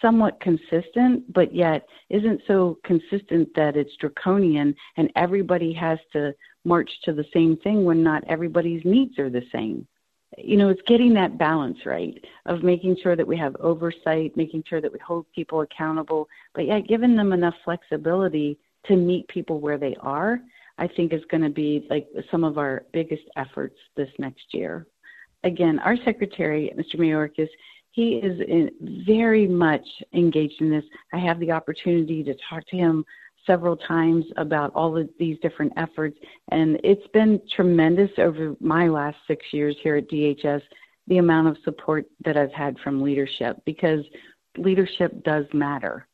somewhat 0.01 0.39
consistent, 0.39 1.31
but 1.33 1.53
yet 1.53 1.87
isn't 2.09 2.41
so 2.47 2.77
consistent 2.83 3.49
that 3.55 3.75
it's 3.75 3.95
draconian 3.97 4.75
and 4.97 5.11
everybody 5.15 5.73
has 5.73 5.99
to 6.13 6.33
march 6.65 6.89
to 7.03 7.13
the 7.13 7.25
same 7.33 7.57
thing 7.57 7.83
when 7.83 8.03
not 8.03 8.23
everybody's 8.27 8.83
needs 8.85 9.17
are 9.19 9.29
the 9.29 9.43
same. 9.51 9.87
You 10.37 10.57
know, 10.57 10.69
it's 10.69 10.81
getting 10.85 11.13
that 11.15 11.37
balance 11.37 11.85
right 11.85 12.23
of 12.45 12.63
making 12.63 12.97
sure 13.01 13.15
that 13.15 13.27
we 13.27 13.37
have 13.37 13.55
oversight, 13.57 14.37
making 14.37 14.63
sure 14.67 14.79
that 14.79 14.91
we 14.91 14.99
hold 14.99 15.25
people 15.33 15.61
accountable, 15.61 16.27
but 16.53 16.67
yet 16.67 16.87
giving 16.87 17.15
them 17.15 17.33
enough 17.33 17.55
flexibility 17.63 18.57
to 18.85 18.95
meet 18.95 19.27
people 19.27 19.59
where 19.59 19.77
they 19.77 19.95
are, 20.01 20.39
I 20.77 20.87
think 20.87 21.13
is 21.13 21.23
going 21.29 21.43
to 21.43 21.49
be 21.49 21.85
like 21.89 22.07
some 22.31 22.43
of 22.43 22.57
our 22.57 22.83
biggest 22.93 23.23
efforts 23.35 23.77
this 23.95 24.09
next 24.19 24.53
year. 24.53 24.85
Again, 25.43 25.79
our 25.79 25.97
secretary, 26.03 26.71
Mr. 26.77 26.99
Mayorkas, 26.99 27.49
he 27.99 28.15
is 28.23 28.39
in, 28.39 28.71
very 29.05 29.45
much 29.45 29.85
engaged 30.13 30.61
in 30.61 30.69
this. 30.69 30.85
I 31.11 31.17
have 31.17 31.37
the 31.41 31.51
opportunity 31.51 32.23
to 32.23 32.33
talk 32.49 32.65
to 32.67 32.77
him 32.77 33.03
several 33.45 33.75
times 33.75 34.23
about 34.37 34.71
all 34.73 34.97
of 34.97 35.09
these 35.19 35.37
different 35.41 35.73
efforts, 35.75 36.17
and 36.49 36.79
it's 36.81 37.05
been 37.13 37.41
tremendous 37.53 38.09
over 38.17 38.55
my 38.61 38.87
last 38.87 39.17
six 39.27 39.45
years 39.51 39.75
here 39.83 39.97
at 39.97 40.09
DHS. 40.09 40.61
The 41.07 41.17
amount 41.17 41.49
of 41.49 41.57
support 41.65 42.05
that 42.23 42.37
I've 42.37 42.53
had 42.53 42.77
from 42.79 43.01
leadership 43.01 43.57
because 43.65 44.05
leadership 44.57 45.21
does 45.23 45.45
matter. 45.51 46.07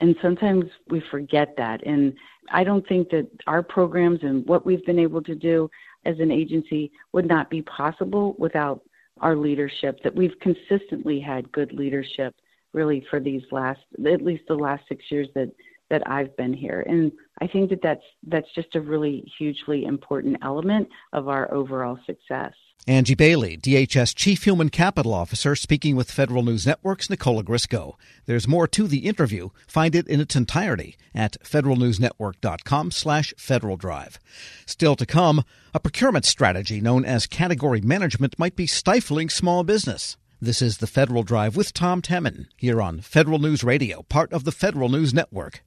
And 0.00 0.16
sometimes 0.20 0.64
we 0.88 1.00
forget 1.10 1.54
that. 1.56 1.86
And 1.86 2.14
I 2.50 2.64
don't 2.64 2.86
think 2.88 3.10
that 3.10 3.28
our 3.46 3.62
programs 3.62 4.20
and 4.22 4.44
what 4.46 4.66
we've 4.66 4.84
been 4.86 4.98
able 4.98 5.22
to 5.22 5.36
do 5.36 5.70
as 6.04 6.18
an 6.18 6.32
agency 6.32 6.90
would 7.12 7.28
not 7.28 7.48
be 7.48 7.62
possible 7.62 8.34
without 8.38 8.80
our 9.20 9.36
leadership, 9.36 9.98
that 10.04 10.14
we've 10.14 10.38
consistently 10.40 11.20
had 11.20 11.50
good 11.52 11.72
leadership 11.72 12.34
really 12.72 13.06
for 13.08 13.20
these 13.20 13.42
last, 13.50 13.80
at 14.06 14.22
least 14.22 14.44
the 14.48 14.54
last 14.54 14.84
six 14.88 15.04
years 15.10 15.28
that, 15.34 15.50
that 15.88 16.08
I've 16.08 16.36
been 16.36 16.52
here. 16.52 16.84
And 16.86 17.12
I 17.40 17.46
think 17.46 17.70
that 17.70 17.80
that's, 17.82 18.04
that's 18.26 18.52
just 18.54 18.74
a 18.74 18.80
really 18.80 19.24
hugely 19.38 19.84
important 19.84 20.36
element 20.42 20.88
of 21.12 21.28
our 21.28 21.52
overall 21.52 21.98
success. 22.06 22.52
Angie 22.84 23.16
Bailey, 23.16 23.56
DHS 23.56 24.14
Chief 24.14 24.44
Human 24.44 24.68
Capital 24.68 25.12
Officer, 25.12 25.56
speaking 25.56 25.96
with 25.96 26.08
Federal 26.10 26.44
News 26.44 26.64
Network's 26.66 27.10
Nicole 27.10 27.42
Ogrysko. 27.42 27.94
There's 28.26 28.46
more 28.46 28.68
to 28.68 28.86
the 28.86 29.08
interview. 29.08 29.48
Find 29.66 29.96
it 29.96 30.06
in 30.06 30.20
its 30.20 30.36
entirety 30.36 30.96
at 31.12 31.36
federalnewsnetwork.com 31.42 32.92
slash 32.92 33.34
Federal 33.36 33.76
Drive. 33.76 34.20
Still 34.66 34.94
to 34.96 35.04
come, 35.06 35.42
a 35.74 35.80
procurement 35.80 36.26
strategy 36.26 36.80
known 36.80 37.04
as 37.04 37.26
category 37.26 37.80
management 37.80 38.38
might 38.38 38.54
be 38.54 38.68
stifling 38.68 39.30
small 39.30 39.64
business. 39.64 40.16
This 40.40 40.62
is 40.62 40.78
the 40.78 40.86
Federal 40.86 41.24
Drive 41.24 41.56
with 41.56 41.72
Tom 41.72 42.00
Temin 42.00 42.46
here 42.56 42.80
on 42.80 43.00
Federal 43.00 43.40
News 43.40 43.64
Radio, 43.64 44.02
part 44.02 44.32
of 44.32 44.44
the 44.44 44.52
Federal 44.52 44.88
News 44.88 45.12
Network. 45.12 45.64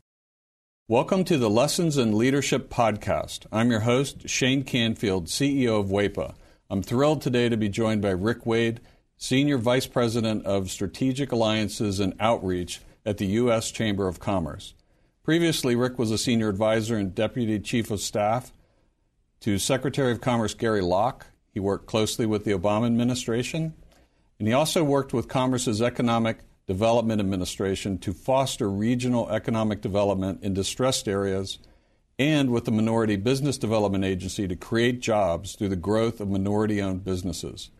Welcome 0.87 1.25
to 1.25 1.37
the 1.37 1.49
Lessons 1.49 1.97
in 1.97 2.17
Leadership 2.17 2.69
podcast. 2.69 3.45
I'm 3.51 3.69
your 3.71 3.81
host, 3.81 4.29
Shane 4.29 4.63
Canfield, 4.63 5.27
CEO 5.27 5.81
of 5.81 5.87
WEPA. 5.87 6.35
I'm 6.71 6.83
thrilled 6.83 7.23
today 7.23 7.49
to 7.49 7.57
be 7.57 7.67
joined 7.67 8.03
by 8.03 8.11
Rick 8.11 8.45
Wade, 8.45 8.79
Senior 9.17 9.57
Vice 9.57 9.87
President 9.87 10.45
of 10.45 10.69
Strategic 10.69 11.31
Alliances 11.31 11.99
and 11.99 12.13
Outreach 12.19 12.81
at 13.03 13.17
the 13.17 13.25
U.S. 13.25 13.71
Chamber 13.71 14.07
of 14.07 14.19
Commerce. 14.19 14.75
Previously, 15.23 15.75
Rick 15.75 15.97
was 15.97 16.11
a 16.11 16.17
Senior 16.19 16.47
Advisor 16.47 16.95
and 16.95 17.15
Deputy 17.15 17.59
Chief 17.59 17.89
of 17.89 18.01
Staff 18.01 18.53
to 19.39 19.57
Secretary 19.57 20.11
of 20.11 20.21
Commerce 20.21 20.53
Gary 20.53 20.81
Locke. 20.81 21.25
He 21.51 21.59
worked 21.59 21.87
closely 21.87 22.27
with 22.27 22.45
the 22.45 22.51
Obama 22.51 22.85
administration, 22.85 23.73
and 24.37 24.47
he 24.47 24.53
also 24.53 24.83
worked 24.83 25.11
with 25.11 25.27
Commerce's 25.27 25.81
Economic 25.81 26.41
Development 26.67 27.19
Administration 27.19 27.97
to 27.97 28.13
foster 28.13 28.69
regional 28.69 29.27
economic 29.31 29.81
development 29.81 30.43
in 30.43 30.53
distressed 30.53 31.07
areas 31.07 31.57
and 32.19 32.51
with 32.51 32.65
the 32.65 32.71
Minority 32.71 33.15
Business 33.15 33.57
Development 33.57 34.03
Agency 34.03 34.45
to 34.45 34.55
create 34.57 34.99
jobs 34.99 35.55
through 35.55 35.69
the 35.69 35.77
growth 35.77 36.19
of 36.19 36.29
minority 36.29 36.81
owned 36.81 37.05
businesses. 37.05 37.71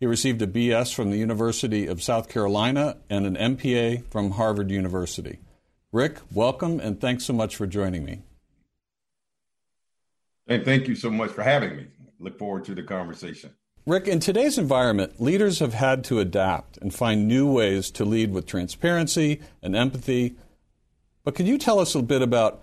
He 0.00 0.06
received 0.06 0.42
a 0.42 0.46
BS 0.46 0.92
from 0.92 1.10
the 1.10 1.18
University 1.18 1.86
of 1.86 2.02
South 2.02 2.28
Carolina 2.28 2.96
and 3.08 3.26
an 3.26 3.36
MPA 3.56 4.10
from 4.10 4.32
Harvard 4.32 4.70
University. 4.72 5.38
Rick, 5.92 6.18
welcome 6.32 6.80
and 6.80 7.00
thanks 7.00 7.24
so 7.24 7.32
much 7.32 7.54
for 7.54 7.66
joining 7.66 8.04
me. 8.04 8.22
And 10.48 10.64
thank 10.64 10.88
you 10.88 10.96
so 10.96 11.10
much 11.10 11.30
for 11.30 11.42
having 11.42 11.76
me. 11.76 11.86
Look 12.18 12.38
forward 12.38 12.64
to 12.64 12.74
the 12.74 12.82
conversation. 12.82 13.50
Rick, 13.86 14.08
in 14.08 14.18
today's 14.18 14.58
environment, 14.58 15.20
leaders 15.22 15.60
have 15.60 15.74
had 15.74 16.02
to 16.04 16.18
adapt 16.18 16.76
and 16.78 16.92
find 16.92 17.28
new 17.28 17.50
ways 17.50 17.90
to 17.92 18.04
lead 18.04 18.32
with 18.32 18.46
transparency 18.46 19.40
and 19.62 19.76
empathy. 19.76 20.34
But 21.24 21.34
can 21.34 21.46
you 21.46 21.56
tell 21.56 21.78
us 21.78 21.94
a 21.94 22.02
bit 22.02 22.20
about 22.20 22.62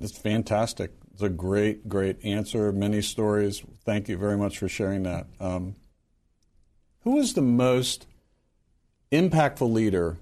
It's 0.00 0.16
fantastic. 0.16 0.92
It's 1.12 1.22
a 1.22 1.28
great, 1.28 1.88
great 1.88 2.22
answer. 2.24 2.72
Many 2.72 3.00
stories. 3.00 3.62
Thank 3.84 4.08
you 4.08 4.16
very 4.16 4.36
much 4.36 4.58
for 4.58 4.68
sharing 4.68 5.04
that. 5.04 5.26
Um, 5.40 5.76
who 7.04 7.18
is 7.18 7.34
the 7.34 7.42
most 7.42 8.06
impactful 9.10 9.72
leader 9.72 10.18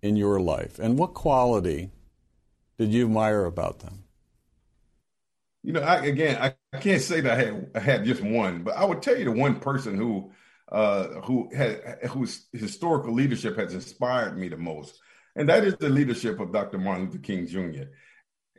in 0.00 0.16
your 0.16 0.40
life, 0.40 0.78
and 0.78 0.98
what 0.98 1.14
quality 1.14 1.90
did 2.78 2.92
you 2.92 3.04
admire 3.04 3.44
about 3.44 3.80
them? 3.80 4.04
You 5.62 5.74
know, 5.74 5.82
I, 5.82 6.06
again, 6.06 6.38
I, 6.42 6.54
I 6.72 6.80
can't 6.80 7.02
say 7.02 7.20
that 7.20 7.38
I 7.38 7.42
had, 7.42 7.70
I 7.76 7.78
had 7.78 8.04
just 8.04 8.20
one, 8.20 8.64
but 8.64 8.76
I 8.76 8.84
would 8.84 9.00
tell 9.00 9.16
you 9.16 9.26
the 9.26 9.30
one 9.30 9.60
person 9.60 9.96
who 9.96 10.32
uh, 10.72 11.20
who 11.20 11.50
had 11.54 11.98
whose 12.10 12.46
historical 12.52 13.12
leadership 13.12 13.56
has 13.58 13.74
inspired 13.74 14.36
me 14.36 14.48
the 14.48 14.56
most, 14.56 14.98
and 15.36 15.48
that 15.48 15.64
is 15.64 15.76
the 15.76 15.90
leadership 15.90 16.40
of 16.40 16.52
Dr. 16.52 16.78
Martin 16.78 17.04
Luther 17.04 17.18
King 17.18 17.46
Jr. 17.46 17.90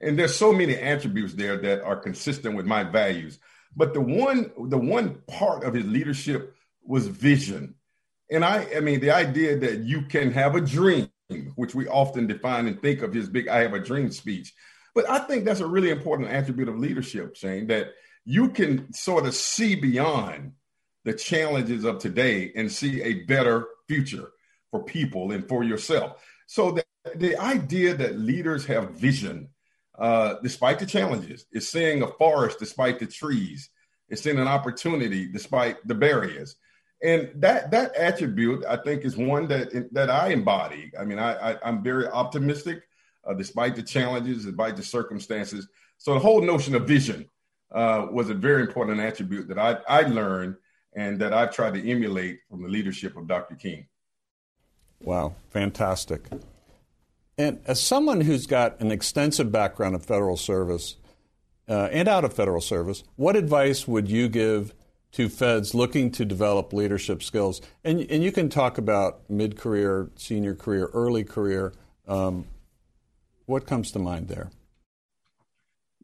And 0.04 0.18
there's 0.18 0.36
so 0.36 0.54
many 0.54 0.76
attributes 0.76 1.34
there 1.34 1.58
that 1.58 1.84
are 1.84 1.96
consistent 1.96 2.56
with 2.56 2.66
my 2.66 2.84
values. 2.84 3.39
But 3.76 3.94
the 3.94 4.02
one 4.02 4.52
the 4.70 4.78
one 4.78 5.22
part 5.28 5.63
of 5.63 5.74
his 5.74 5.86
leadership 5.86 6.56
was 6.84 7.08
vision. 7.08 7.76
And 8.30 8.46
I 8.46 8.68
I 8.76 8.80
mean 8.80 9.00
the 9.00 9.12
idea 9.12 9.58
that 9.60 9.80
you 9.80 10.04
can 10.04 10.32
have 10.32 10.56
a 10.56 10.62
dream 10.62 11.10
which 11.56 11.74
we 11.74 11.88
often 11.88 12.28
define 12.28 12.68
and 12.68 12.82
think 12.82 13.02
of 13.02 13.13
his 13.13 13.30
big 13.30 13.48
I 13.48 13.62
have 13.62 13.74
a 13.74 13.80
dream 13.80 14.12
speech. 14.12 14.54
But 14.94 15.10
I 15.10 15.20
think 15.20 15.46
that's 15.46 15.60
a 15.60 15.68
really 15.68 15.89
important 15.89 16.30
attribute 16.30 16.70
of 16.70 16.78
leadership, 16.78 17.36
Shane, 17.36 17.68
that 17.68 17.94
you 18.26 18.50
can 18.50 18.94
sort 18.94 19.26
of 19.26 19.34
see 19.34 19.76
beyond 19.76 20.54
the 21.04 21.13
challenges 21.13 21.84
of 21.84 22.00
today 22.00 22.52
and 22.56 22.72
see 22.72 23.02
a 23.02 23.26
better 23.26 23.68
future 23.88 24.32
for 24.72 24.84
people 24.84 25.32
and 25.32 25.48
for 25.48 25.63
yourself. 25.63 26.24
So 26.48 26.72
the, 26.72 26.86
the 27.16 27.38
idea 27.38 27.96
that 27.96 28.20
leaders 28.20 28.66
have 28.68 28.92
vision 28.92 29.50
uh, 29.97 30.36
despite 30.41 30.79
the 30.79 30.86
challenges, 30.86 31.45
is 31.51 31.69
seeing 31.69 32.01
a 32.01 32.08
forest 32.08 32.60
despite 32.60 32.99
the 32.99 33.06
trees, 33.06 33.69
it's 34.10 34.21
seeing 34.21 34.39
an 34.39 34.47
opportunity 34.47 35.27
despite 35.27 35.86
the 35.88 35.95
barriers. 35.95 36.56
And 37.03 37.29
that 37.36 37.69
that 37.71 37.95
attribute, 37.95 38.63
I 38.65 38.77
think, 38.77 39.03
is 39.03 39.17
one 39.17 39.47
that 39.49 39.93
that 39.93 40.10
I 40.10 40.29
embody. 40.29 40.91
I 40.97 41.03
mean, 41.03 41.19
I, 41.19 41.51
I 41.51 41.69
am 41.69 41.84
very 41.84 42.08
optimistic, 42.08 42.84
uh, 43.25 43.34
despite 43.34 43.75
the 43.75 43.84
challenges, 43.84 44.45
despite 44.45 44.77
the 44.77 44.84
circumstances. 44.84 45.67
So 45.97 46.13
the 46.13 46.19
whole 46.19 46.41
notion 46.41 46.75
of 46.75 46.88
vision 46.88 47.29
uh, 47.71 48.08
was 48.10 48.29
a 48.29 48.34
very 48.34 48.62
important 48.62 48.99
attribute 49.01 49.47
that 49.49 49.60
I 49.60 49.79
I 49.88 50.01
learned 50.03 50.56
and 50.95 51.19
that 51.19 51.34
I've 51.34 51.51
tried 51.51 51.73
to 51.73 51.89
emulate 51.89 52.39
from 52.49 52.62
the 52.62 52.69
leadership 52.69 53.17
of 53.17 53.27
Dr. 53.27 53.56
King. 53.56 53.88
Wow, 55.01 55.36
fantastic. 55.49 56.29
And 57.38 57.60
as 57.65 57.82
someone 57.82 58.22
who's 58.22 58.46
got 58.46 58.80
an 58.80 58.91
extensive 58.91 59.52
background 59.52 59.96
of 59.96 60.06
federal 60.06 60.38
service 60.38 60.98
uh, 61.67 61.89
and 61.91 62.08
out 62.08 62.24
of 62.24 62.34
federal 62.34 62.62
service, 62.62 63.04
what 63.15 63.36
advice 63.36 63.88
would 63.88 64.10
you 64.10 64.30
give 64.30 64.74
to 65.13 65.30
feds 65.30 65.74
looking 65.74 66.12
to 66.12 66.26
develop 66.26 66.74
leadership 66.74 67.24
skills? 67.24 67.62
And, 67.84 68.02
and 68.12 68.24
you 68.24 68.32
can 68.32 68.50
talk 68.50 68.78
about 68.78 69.30
mid 69.30 69.58
career, 69.58 70.10
senior 70.15 70.56
career, 70.56 70.89
early 70.93 71.24
career. 71.24 71.74
Um, 72.08 72.46
what 73.46 73.65
comes 73.65 73.91
to 73.91 74.00
mind 74.00 74.28
there? 74.28 74.52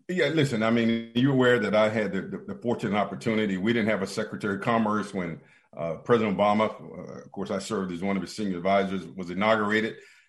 Yeah, 0.08 0.30
listen, 0.30 0.63
I 0.63 0.72
mean, 0.72 1.12
you're 1.13 1.34
aware 1.34 1.60
that 1.60 1.76
I 1.76 1.89
had 1.89 2.12
the, 2.12 2.22
the, 2.22 2.38
the 2.39 2.56
fortunate 2.56 2.98
opportunity. 2.98 3.58
We 3.58 3.74
didn't 3.74 3.89
have 3.89 4.02
a 4.02 4.08
Secretary 4.08 4.56
of 4.56 4.62
Commerce 4.62 5.13
when 5.13 5.39
uh, 5.78 5.96
President 5.96 6.36
Obama, 6.36 6.72
uh, 6.82 7.22
of 7.22 7.32
course, 7.32 7.52
I 7.52 7.60
served 7.60 7.92
as 7.92 8.02
one 8.02 8.15
of 8.15 8.24
his 8.24 8.36
senior 8.36 8.58
advisors, 8.58 9.06
was 9.06 9.30
inaugurated. 9.30 9.98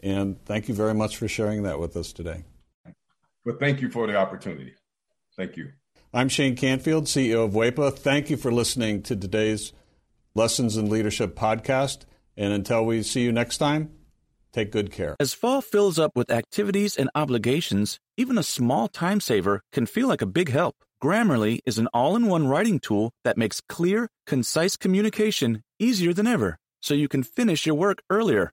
And 0.00 0.42
thank 0.44 0.68
you 0.68 0.74
very 0.74 0.94
much 0.94 1.16
for 1.16 1.28
sharing 1.28 1.64
that 1.64 1.80
with 1.80 1.96
us 1.96 2.12
today. 2.12 2.44
Well, 3.44 3.56
thank 3.58 3.80
you 3.80 3.90
for 3.90 4.06
the 4.06 4.16
opportunity. 4.16 4.74
Thank 5.36 5.56
you. 5.56 5.72
I'm 6.12 6.28
Shane 6.28 6.56
Canfield, 6.56 7.04
CEO 7.04 7.44
of 7.44 7.52
WEPA. 7.52 7.96
Thank 7.98 8.30
you 8.30 8.36
for 8.36 8.52
listening 8.52 9.02
to 9.04 9.16
today's 9.16 9.72
Lessons 10.34 10.76
in 10.76 10.88
Leadership 10.88 11.34
podcast. 11.34 12.00
And 12.36 12.52
until 12.52 12.84
we 12.86 13.02
see 13.02 13.22
you 13.22 13.32
next 13.32 13.58
time, 13.58 13.90
take 14.52 14.70
good 14.70 14.90
care. 14.92 15.16
As 15.20 15.34
fall 15.34 15.60
fills 15.60 15.98
up 15.98 16.12
with 16.14 16.30
activities 16.30 16.96
and 16.96 17.10
obligations, 17.14 17.98
even 18.16 18.38
a 18.38 18.42
small 18.42 18.88
time 18.88 19.20
saver 19.20 19.60
can 19.72 19.86
feel 19.86 20.08
like 20.08 20.22
a 20.22 20.26
big 20.26 20.50
help. 20.50 20.76
Grammarly 21.02 21.60
is 21.66 21.78
an 21.78 21.88
all 21.92 22.16
in 22.16 22.26
one 22.26 22.48
writing 22.48 22.80
tool 22.80 23.12
that 23.24 23.38
makes 23.38 23.60
clear, 23.60 24.08
concise 24.26 24.76
communication 24.76 25.62
easier 25.78 26.12
than 26.12 26.26
ever, 26.26 26.58
so 26.80 26.94
you 26.94 27.08
can 27.08 27.22
finish 27.22 27.66
your 27.66 27.76
work 27.76 28.02
earlier 28.10 28.52